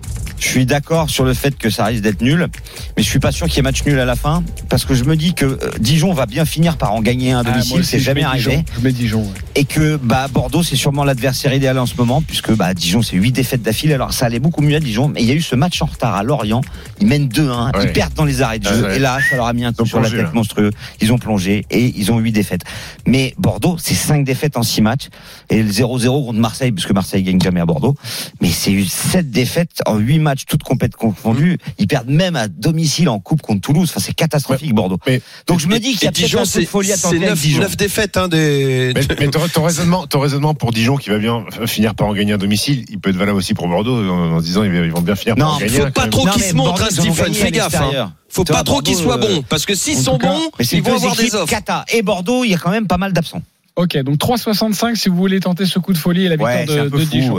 [0.44, 2.48] Je suis d'accord sur le fait que ça risque d'être nul,
[2.96, 4.94] mais je suis pas sûr qu'il y ait match nul à la fin, parce que
[4.94, 7.52] je me dis que euh, Dijon va bien finir par en gagner un à Ah,
[7.52, 8.50] domicile, c'est jamais arrivé.
[8.58, 8.64] Dijon.
[8.76, 9.22] Je mets Dijon.
[9.22, 9.28] ouais.
[9.54, 13.16] Et que bah, Bordeaux, c'est sûrement l'adversaire idéal en ce moment, puisque bah, Dijon, c'est
[13.16, 13.94] 8 défaites d'affilée.
[13.94, 15.86] Alors ça allait beaucoup mieux à Dijon, mais il y a eu ce match en
[15.86, 16.60] retard à Lorient.
[17.00, 17.84] Ils mènent 2-1, Ouais.
[17.86, 18.82] ils perdent dans les arrêts de Ah, jeu.
[18.84, 18.96] ouais.
[18.96, 20.30] Et là, ça leur a mis un coup sur la tête là.
[20.34, 20.70] monstrueux.
[21.00, 22.64] Ils ont plongé et ils ont 8 défaites.
[23.06, 25.08] Mais Bordeaux, c'est 5 défaites en 6 matchs.
[25.48, 27.94] Et le 0-0 contre Marseille, puisque Marseille gagne jamais à Bordeaux.
[28.42, 31.58] Mais c'est eu 7 défaites en 8 matchs, toutes compètes confondues.
[31.78, 33.88] Ils perdent même à domicile en coupe contre Toulouse.
[33.90, 34.98] Enfin, c'est catastrophique, Bordeaux.
[35.06, 36.92] Mais- Donc je me dis qu'il y a peut-être Dijon, un peu de c'est folie
[36.92, 37.62] à c'est tenter avec 9, Dijon.
[37.78, 38.92] défaites hein, des.
[38.94, 42.14] Mais, mais ton, ton raisonnement, ton raisonnement pour Dijon qui va bien finir par en
[42.14, 44.90] gagner à domicile, il peut être valable aussi pour Bordeaux en, en se disant ils
[44.90, 45.70] vont bien finir par Non, en gagner.
[45.78, 47.34] faut un, pas trop Non, qu'ils se montrent, Stephen.
[47.34, 47.74] Fais gaffe.
[47.74, 48.12] hein.
[48.28, 50.96] Faut pas trop qu'ils soient euh, bons, parce que s'ils sont cas, bons, ils vont
[50.96, 51.46] avoir des offres.
[51.46, 53.42] Cata et Bordeaux, il y a quand même pas mal d'absents.
[53.76, 56.64] Ok, donc 3,65 si vous voulez tenter ce coup de folie et la victoire Ouais,
[56.66, 57.10] de, un peu de fou.
[57.10, 57.38] Dijon.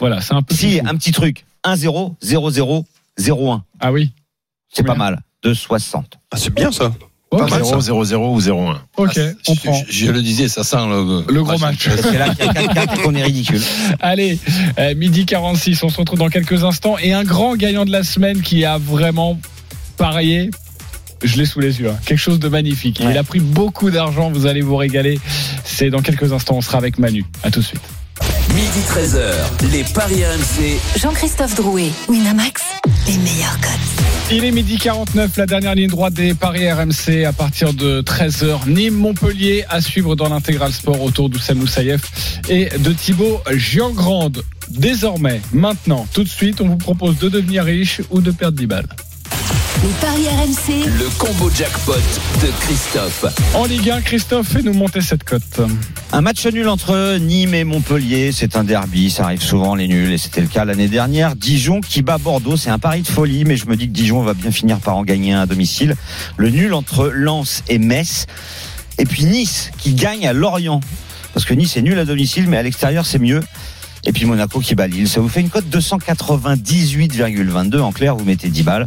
[0.00, 0.86] Voilà, c'est un peu Si, fou.
[0.88, 1.44] un petit truc.
[1.66, 2.84] 1-0, 0-0,
[3.18, 3.62] 0-1.
[3.80, 4.12] Ah oui.
[4.72, 5.20] C'est pas mal.
[5.44, 6.02] 2,60.
[6.30, 6.92] Ah, c'est bien ça.
[7.30, 7.64] Ok, même.
[7.64, 8.82] 0, 0, 0 ou 0, 1.
[8.98, 9.82] ok, Ah, on je, prend.
[9.88, 11.88] je- je le disais, ça sent le, Le gros match.
[11.88, 13.60] C'est là qu'il y a 4-4 et qu'on est ridicule.
[14.00, 14.38] Allez,
[14.78, 16.96] euh, midi 46, on se retrouve dans quelques instants.
[16.98, 19.38] Et un grand gagnant de la semaine qui a vraiment
[19.96, 20.50] parié.
[21.24, 21.90] Je l'ai sous les yeux.
[21.90, 21.98] hein.
[22.06, 23.00] Quelque chose de magnifique.
[23.00, 24.30] Il a pris beaucoup d'argent.
[24.30, 25.18] Vous allez vous régaler.
[25.64, 26.56] C'est dans quelques instants.
[26.56, 27.24] On sera avec Manu.
[27.42, 27.80] À tout de suite.
[28.76, 30.98] Midi 13h, les Paris RMC.
[30.98, 32.62] Jean-Christophe Drouet, Winamax,
[33.06, 34.30] les meilleurs codes.
[34.30, 38.68] Il est midi 49, la dernière ligne droite des Paris RMC à partir de 13h.
[38.68, 44.42] Nîmes-Montpellier à suivre dans l'intégral sport autour d'Oussam Moussaïef et de Thibaut Giangrande.
[44.68, 48.66] Désormais, maintenant, tout de suite, on vous propose de devenir riche ou de perdre 10
[48.66, 48.88] balles.
[49.86, 53.24] Les paris RMC, Le combo jackpot de Christophe.
[53.54, 55.60] En Ligue 1, Christophe, fais-nous monter cette cote.
[56.12, 60.12] Un match nul entre Nîmes et Montpellier, c'est un derby, ça arrive souvent les nuls
[60.12, 61.36] et c'était le cas l'année dernière.
[61.36, 64.22] Dijon qui bat Bordeaux, c'est un pari de folie, mais je me dis que Dijon
[64.22, 65.94] va bien finir par en gagner un à domicile.
[66.36, 68.26] Le nul entre Lens et Metz.
[68.98, 70.80] Et puis Nice qui gagne à Lorient.
[71.32, 73.40] Parce que Nice est nul à domicile, mais à l'extérieur c'est mieux.
[74.06, 75.08] Et puis Monaco qui bat Lille.
[75.08, 77.80] Ça vous fait une cote 298,22.
[77.80, 78.86] En clair, vous mettez 10 balles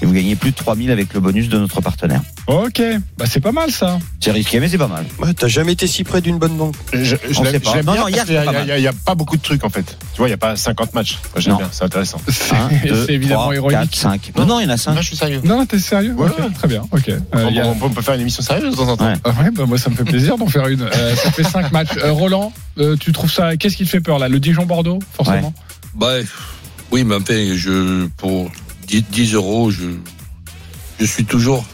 [0.00, 2.22] et vous gagnez plus de 3000 avec le bonus de notre partenaire.
[2.52, 2.82] Ok,
[3.16, 3.98] bah c'est pas mal ça.
[4.18, 5.04] C'est risqué, mais c'est pas mal.
[5.20, 6.74] Ouais, T'as jamais été si près d'une bonne banque?
[6.92, 6.98] Je,
[7.30, 7.70] je On l'aime sait pas.
[7.70, 8.78] je l'aime Non, bien non, hier, parce qu'il y a- c'était pas il y a-
[8.78, 9.96] il y a pas beaucoup de trucs en fait.
[10.14, 11.18] Tu vois, il n'y a pas 50 matchs.
[11.32, 11.58] Moi, J'aime Non.
[11.58, 12.20] bien, c'est intéressant.
[12.52, 13.78] 1, 2, C'est évidemment 3, ironique.
[13.78, 14.32] 4, 5.
[14.36, 14.94] Non, non, il y en a 5.
[14.96, 15.40] Là, je suis sérieux.
[15.44, 16.12] Non, t'es sérieux?
[16.14, 16.28] Ouais.
[16.28, 17.08] Ok, Très bien, ok.
[17.08, 18.88] Euh, On, il y a- on peut- on peut faire une émission sérieuse de temps
[18.88, 19.06] en temps.
[19.06, 19.14] Ouais.
[19.24, 20.82] Ah ouais, bah moi ça me fait plaisir d'en faire une.
[20.82, 21.96] Euh, ça fait 5 matchs.
[22.02, 24.28] Euh, Roland, euh, tu trouves ça Qu'est-ce qui te fait peur là?
[24.28, 25.54] Le Dijon-Bordeaux, forcément?
[25.94, 26.14] Bah,
[26.90, 28.50] oui, mais enfin, je, pour
[28.88, 29.84] 10, 10 euros, je,
[30.98, 31.64] je suis toujours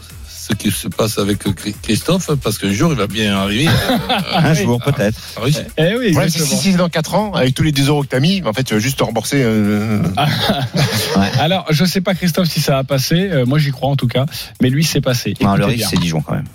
[0.49, 1.39] ce qui se passe avec
[1.81, 3.67] Christophe, parce qu'un jour, il va bien arriver.
[3.67, 5.19] à- Un jour, peut-être.
[5.41, 5.65] réussir.
[5.77, 8.03] Eh oui, Ouais, si, si, si, c'est dans 4 ans, avec tous les 10 euros
[8.03, 9.41] que tu as mis, en fait, tu vas juste te rembourser.
[9.43, 10.01] euh,
[11.39, 13.29] Alors, je sais pas Christophe si ça va passer.
[13.31, 14.25] Euh, moi, j'y crois en tout cas.
[14.61, 15.33] Mais lui, c'est passé.
[15.41, 16.45] Non, le risque, c'est Dijon quand même.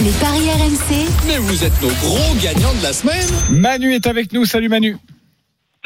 [0.00, 3.26] les paris RMC, Mais vous êtes nos gros gagnants de la semaine.
[3.50, 4.44] Manu est avec nous.
[4.44, 4.96] Salut Manu.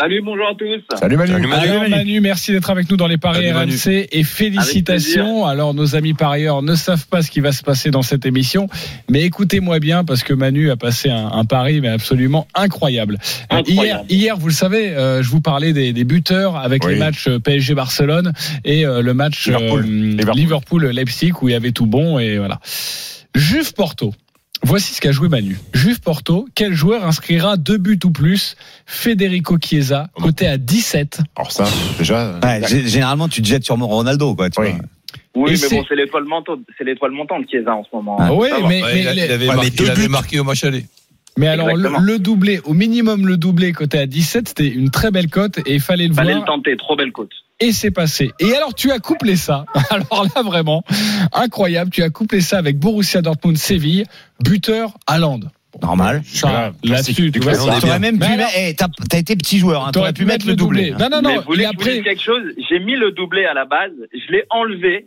[0.00, 0.96] Salut, bonjour à tous.
[0.96, 1.32] Salut Manu.
[1.32, 1.68] Salut, Manu.
[1.70, 3.72] Alors Manu, merci d'être avec nous dans les paris Salut, Manu.
[3.72, 5.44] RMC et félicitations.
[5.44, 8.68] Alors nos amis parieurs ne savent pas ce qui va se passer dans cette émission,
[9.10, 13.18] mais écoutez-moi bien parce que Manu a passé un, un pari mais absolument incroyable.
[13.52, 14.04] Euh, Incroyable.
[14.08, 16.92] Hier, hier, vous le savez, euh, je vous parlais des, des buteurs avec Oui.
[16.92, 18.32] les matchs PSG Barcelone
[18.64, 19.80] et euh, le match Liverpool.
[19.80, 20.36] euh, Liverpool.
[20.36, 22.60] Liverpool Leipzig où il y avait tout bon et voilà.
[23.34, 24.14] Juve Porto.
[24.62, 25.56] Voici ce qu'a joué Manu.
[25.72, 28.56] Juve Porto, quel joueur inscrira deux buts ou plus
[28.86, 31.20] Federico Chiesa, coté à 17.
[31.36, 31.64] Alors ça,
[31.98, 32.38] déjà.
[32.42, 34.50] Ouais, gé- généralement, tu te jettes sur mon Ronaldo, quoi.
[34.50, 34.70] Tu Oui.
[34.72, 34.80] vois.
[35.34, 38.16] Oui, Et mais bon, c'est l'étoile montante, c'est l'étoile montante qui est en ce moment.
[38.18, 38.68] Ah, oui, va.
[38.68, 40.64] mais, Ouais, mais, il, a- les- il avait, marqué, mais il avait marqué au match
[40.64, 40.84] aller.
[41.38, 45.10] Mais alors le, le doublé, au minimum le doublé coté à 17, c'était une très
[45.10, 47.30] belle cote et il fallait le Fallait voir le tenter, trop belle côte.
[47.60, 48.32] et c'est passé.
[48.40, 50.82] Et alors tu as couplé ça, alors là vraiment
[51.32, 54.04] incroyable, tu as couplé ça avec Borussia Dortmund Séville,
[54.44, 55.40] buteur Haaland.
[55.82, 56.22] Normal.
[56.24, 58.50] Ça, Voilà, là-dessus, tu vois, T'aurais même pu Mais mettre.
[58.58, 59.90] eh, t'as t'as été petit joueur, hein.
[59.92, 60.90] T'aurais pu mettre le doublé.
[60.92, 61.36] Non, non, mais non.
[61.36, 62.42] vous voulez Et que je vous dise après, quelque chose?
[62.68, 65.06] J'ai mis le doublé à la base, je l'ai enlevé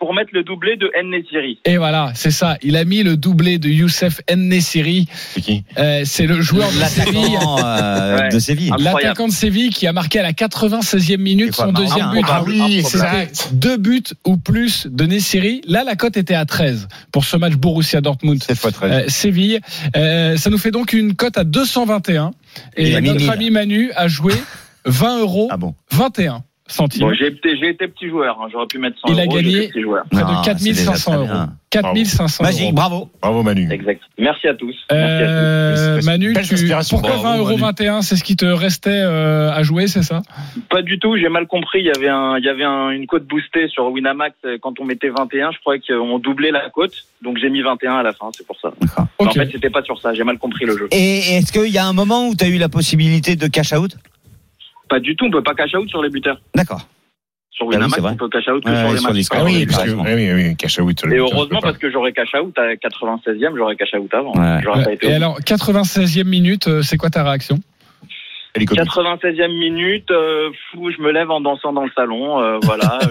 [0.00, 1.58] pour mettre le doublé de N-Nesiri.
[1.66, 2.56] Et voilà, c'est ça.
[2.62, 5.06] Il a mis le doublé de Youssef Nessiri.
[5.34, 5.64] C'est qui?
[5.78, 7.20] Euh, c'est le joueur de Séville.
[7.22, 8.72] L'attaquant euh, de Séville.
[8.78, 12.06] L'attaquant de Séville qui a marqué à la 96e minute C'est quoi, son marrant deuxième
[12.08, 12.24] Ah, but.
[12.28, 13.50] ah oui, C'était exact.
[13.52, 15.60] deux buts ou plus de Nessiri.
[15.66, 18.42] Là, la cote était à 13 pour ce match Borussia Dortmund.
[18.42, 18.90] 7 fois 13.
[18.90, 19.60] Euh, Séville.
[19.96, 22.30] Euh, ça nous fait donc une cote à 221.
[22.76, 23.30] Et mis notre 1000.
[23.30, 24.32] ami Manu a joué
[24.86, 26.42] 20 euros Ah bon 21
[26.72, 27.02] centimes.
[27.08, 28.38] Bon, j'ai été, j'ai été petit joueur.
[28.40, 28.48] hein.
[28.52, 29.34] J'aurais pu mettre 100 Il a euros.
[29.36, 29.50] gagné.
[29.50, 30.04] j'étais petit joueur.
[30.10, 31.26] Près Non, de c'est déjà 4500 très euros.
[31.26, 31.52] bien.
[31.70, 32.52] 4500 euros.
[32.52, 33.10] Magique, bravo.
[33.22, 33.68] Bravo Manu.
[33.70, 34.02] Exact.
[34.18, 34.74] Merci à tous.
[34.90, 35.30] Merci à tous.
[35.30, 36.00] Euh.
[36.04, 36.56] Manu, tu-
[36.90, 37.60] pourquoi Bravo, 20 euros Manu.
[37.60, 40.22] 21 C'est ce qui te restait euh, à jouer, c'est ça?
[40.68, 41.78] Pas du tout, j'ai mal compris.
[41.80, 44.80] Il y avait, un, il y avait un- une cote boostée sur Winamax euh, quand
[44.80, 45.52] on mettait 21.
[45.52, 46.92] Je croyais qu'on doublait la cote,
[47.22, 48.72] donc j'ai mis 21 à la fin, c'est pour ça.
[49.18, 50.88] En fait, c'était pas sur ça, j'ai mal compris le jeu.
[50.90, 53.72] Et est-ce qu'il y a un moment où tu as eu la possibilité de cash
[53.72, 53.96] out?
[54.90, 56.38] Pas du tout, on peut pas cash out sur les buteurs.
[56.54, 56.86] D'accord.
[57.50, 58.12] Sur Ah oui, Winamax, vrai.
[58.12, 59.14] on peut cash out que sur les sur matchs.
[59.16, 59.40] les scores.
[59.40, 60.02] Ah oui, oui, parce que, carrément.
[60.04, 61.04] oui, oui, oui, cash out.
[61.10, 64.32] Et heureusement parce que j'aurais cash out à 96e, j'aurais cash out avant.
[64.34, 64.60] Ouais.
[64.62, 67.58] J'aurais pas été Et alors, 96e minute, euh, c'est quoi ta réaction?
[68.56, 72.98] 96e minute, euh, fou, je me lève en dansant dans le salon, euh, voilà.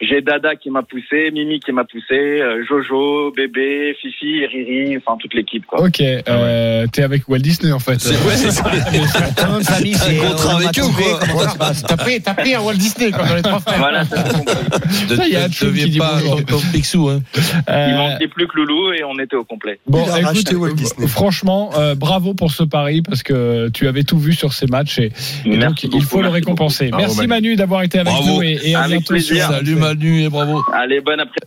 [0.00, 5.16] J'ai Dada qui m'a poussé, Mimi qui m'a poussé, euh, Jojo, Bébé, Fifi, Riri, enfin
[5.20, 5.82] toute l'équipe quoi.
[5.82, 8.00] Ok, euh, t'es avec Walt Disney en fait.
[8.00, 8.64] C'est- ouais, c'est ça.
[9.36, 11.46] T'as un c'est contrat avec eux, trouvé, quoi.
[11.86, 13.78] T'as pris, t'as pris un Walt Disney comme dans les trois frères.
[13.78, 17.08] Voilà, c'est Ça, y a deviens pas tonton Picsou.
[17.08, 17.20] Hein.
[17.68, 19.78] Euh, Il manquait plus que Loulou et on était au complet.
[19.86, 21.06] Bon, Il a écoute, racheté Walt euh, Disney.
[21.08, 24.98] franchement, euh, bravo pour ce pari parce que tu avais tout vu sur ces matchs
[24.98, 25.12] et,
[25.44, 26.90] donc il faut le récompenser.
[26.96, 27.28] Merci Manu.
[27.28, 28.36] Manu d'avoir été avec Bravo.
[28.36, 29.87] nous et, et à Avec bientôt Salut RMC.
[29.88, 30.62] Manu et bravo.
[30.72, 31.40] Allez, bonne après.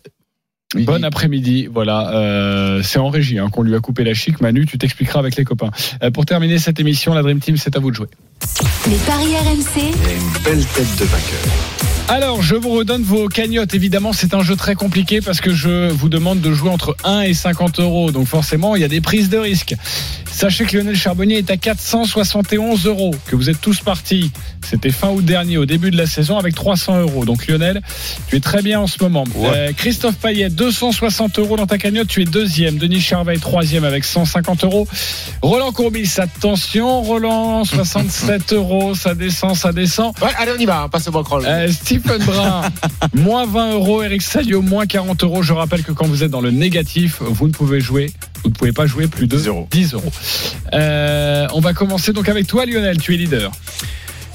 [0.73, 4.39] Bon après-midi, voilà, euh, c'est en régie hein, qu'on lui a coupé la chic.
[4.39, 5.69] Manu, tu t'expliqueras avec les copains.
[6.01, 8.07] Euh, pour terminer cette émission, la Dream Team, c'est à vous de jouer.
[8.87, 11.90] Les paris RMC, Une belle tête de vainqueur.
[12.11, 13.73] Alors, je vous redonne vos cagnottes.
[13.73, 17.21] Évidemment, c'est un jeu très compliqué parce que je vous demande de jouer entre 1
[17.21, 18.11] et 50 euros.
[18.11, 19.75] Donc forcément, il y a des prises de risque.
[20.29, 24.31] Sachez que Lionel Charbonnier est à 471 euros, que vous êtes tous partis.
[24.63, 27.25] C'était fin août dernier, au début de la saison, avec 300 euros.
[27.25, 27.81] Donc Lionel,
[28.27, 29.25] tu es très bien en ce moment.
[29.37, 32.77] Euh, Christophe Payet, 260 euros dans ta cagnotte, tu es deuxième.
[32.77, 34.87] Denis Charvet, troisième avec 150 euros.
[35.41, 40.13] Roland Courbis, attention, Roland, 67 euros, ça descend, ça descend.
[40.21, 41.43] Ouais, allez, on y va, hein, passe au bankroll.
[41.45, 41.67] Euh,
[42.01, 42.63] Stephen Brun,
[43.13, 44.03] moins 20 euros.
[44.03, 45.43] Eric Salio, moins 40 euros.
[45.43, 48.11] Je rappelle que quand vous êtes dans le négatif, vous ne pouvez jouer,
[48.43, 49.67] vous ne pouvez pas jouer plus de 10 euros.
[49.71, 50.11] 10 euros.
[50.73, 52.97] Euh, on va commencer donc avec toi, Lionel.
[52.97, 53.51] Tu es leader.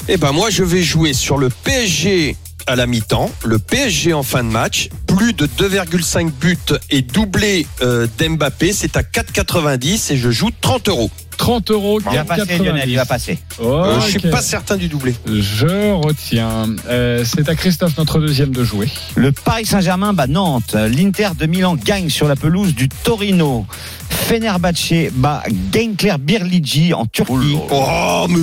[0.09, 2.37] Eh ben moi je vais jouer sur le PSG
[2.67, 6.59] à la mi-temps, le PSG en fin de match, plus de 2,5 buts
[6.91, 11.11] et doublé euh, d'Mbappé, c'est à 4,90 et je joue 30 euros.
[11.37, 12.01] 30 euros.
[12.01, 13.39] Il va passer, Lionel, il va passer.
[13.61, 15.15] Euh, Je suis pas certain du doublé.
[15.27, 16.67] Je retiens.
[16.89, 18.89] Euh, c'est à Christophe, notre deuxième, de jouer.
[19.17, 20.75] Le Paris Saint-Germain bat Nantes.
[20.75, 23.67] L'Inter de Milan gagne sur la pelouse du Torino.
[24.09, 25.43] Fenerbahçe bat
[25.73, 27.59] Genkler Birlici en Turquie.
[27.71, 28.41] Oh mais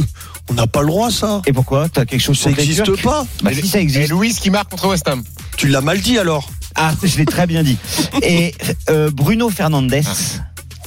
[0.50, 1.42] on n'a pas le droit ça.
[1.46, 3.26] Et pourquoi T'as quelque chose Ça contre les n'existe Turcs pas.
[3.44, 4.10] Bah si ça Et existe.
[4.10, 5.24] Louise qui marque contre West Ham.
[5.58, 6.50] Tu l'as mal dit alors.
[6.76, 7.78] Ah, je l'ai très bien dit.
[8.22, 8.54] Et
[8.90, 9.94] euh, Bruno Fernandes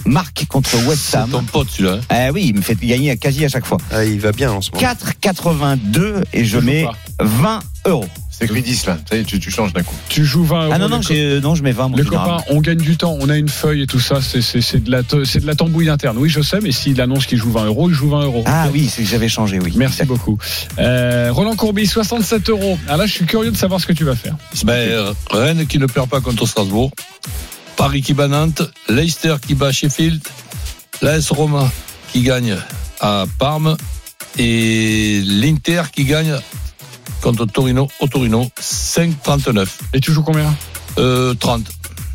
[0.04, 1.30] marque contre West C'est Ham.
[1.30, 1.94] ton pote celui-là.
[1.94, 2.00] hein.
[2.08, 3.78] Ah oui, il me fait gagner à quasi à chaque fois.
[3.90, 4.82] Ah, il va bien en ce moment.
[4.86, 7.24] 4,82 et je mets pas.
[7.24, 8.08] 20 euros.
[8.38, 8.98] C'est écrit 10 là.
[9.08, 9.94] Ça y est, tu, tu changes d'un coup.
[10.10, 10.72] Tu joues 20 euros.
[10.74, 11.88] Ah non, non, j'ai- non je mets 20.
[11.88, 12.26] mon Le général.
[12.42, 14.82] copain, on gagne du temps, on a une feuille et tout ça, c'est- c'est c'est
[14.84, 16.18] de, la te- c'est de la tambouille interne.
[16.18, 18.44] Oui, je sais, mais s'il annonce qu'il joue 20 euros, il joue 20 euros.
[18.46, 19.72] Ah oui, c'est que j'avais changé, oui.
[19.76, 20.36] Merci beaucoup.
[20.78, 22.78] Euh, Roland Courbis, 67 euros.
[22.88, 24.36] Ah là, je suis curieux de savoir ce que tu vas faire.
[24.64, 26.90] Ben, euh, Rennes qui ne perd pas contre Strasbourg.
[27.76, 28.62] Paris qui bat Nantes.
[28.90, 30.20] Leicester qui bat Sheffield.
[31.00, 31.70] L'AS Roma
[32.12, 32.56] qui gagne
[33.00, 33.76] à Parme.
[34.38, 36.34] Et l'Inter qui gagne
[37.22, 38.48] contre Torino au Torino.
[38.60, 39.68] 5,39.
[39.94, 40.54] Et tu joues combien?
[40.98, 41.62] Euh, 30.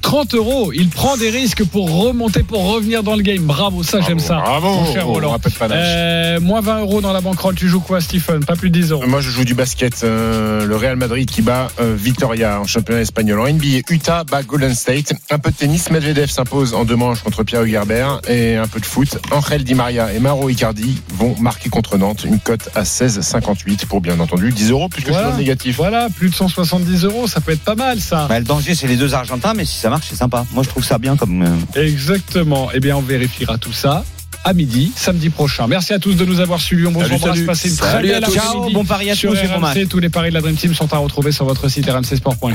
[0.01, 0.71] 30 euros.
[0.73, 3.43] Il prend des risques pour remonter, pour revenir dans le game.
[3.43, 4.35] Bravo, ça, j'aime ça.
[4.37, 4.67] Bravo.
[4.75, 5.37] Mon cher Oh, Roland.
[5.71, 7.55] Euh, moins 20 euros dans la banquerolle.
[7.55, 8.43] Tu joues quoi, Stephen?
[8.45, 9.03] Pas plus de 10 euros.
[9.07, 10.03] Moi, je joue du basket.
[10.03, 13.39] euh, le Real Madrid qui bat euh, Vitoria en championnat espagnol.
[13.39, 15.13] En NBA, Utah bat Golden State.
[15.29, 15.89] Un peu de tennis.
[15.91, 18.21] Medvedev s'impose en deux manches contre Pierre Hugerbert.
[18.27, 19.17] Et un peu de foot.
[19.31, 22.23] Angel Di Maria et Mauro Icardi vont marquer contre Nantes.
[22.25, 25.77] Une cote à 16,58 pour bien entendu 10 euros puisque dans le négatif.
[25.77, 28.25] Voilà, plus de 170 euros, ça peut être pas mal, ça.
[28.27, 30.45] Bah, le danger, c'est les deux Argentins, mais si ça marche, c'est sympa.
[30.51, 31.43] Moi, je trouve ça bien comme.
[31.43, 32.69] euh, Exactement.
[32.73, 34.03] Eh bien, on vérifiera tout ça
[34.43, 35.67] à midi, samedi prochain.
[35.67, 36.87] Merci à tous de nous avoir suivis.
[36.87, 37.33] On vous Salut, embrasse.
[37.35, 37.45] salut.
[37.45, 38.35] Passez une très belle à tous.
[38.35, 39.59] après-midi Ciao, bon pari à tous et bon RMC.
[39.61, 39.87] match.
[39.87, 42.47] Tous les paris de la Dream Team sont à retrouver sur votre site rmcsport.fr.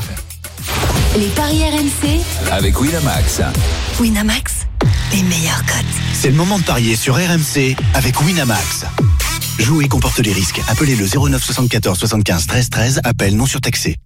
[1.18, 2.20] les paris RMC,
[2.50, 3.40] Avec Winamax.
[4.00, 4.52] Winamax,
[5.12, 5.84] les meilleurs cotes.
[6.12, 8.84] C'est le moment de parier sur RMC avec Winamax.
[9.60, 10.60] Jouer comporte les risques.
[10.68, 13.00] Appelez le 09 74 75 13 13.
[13.04, 13.96] Appel non surtaxé.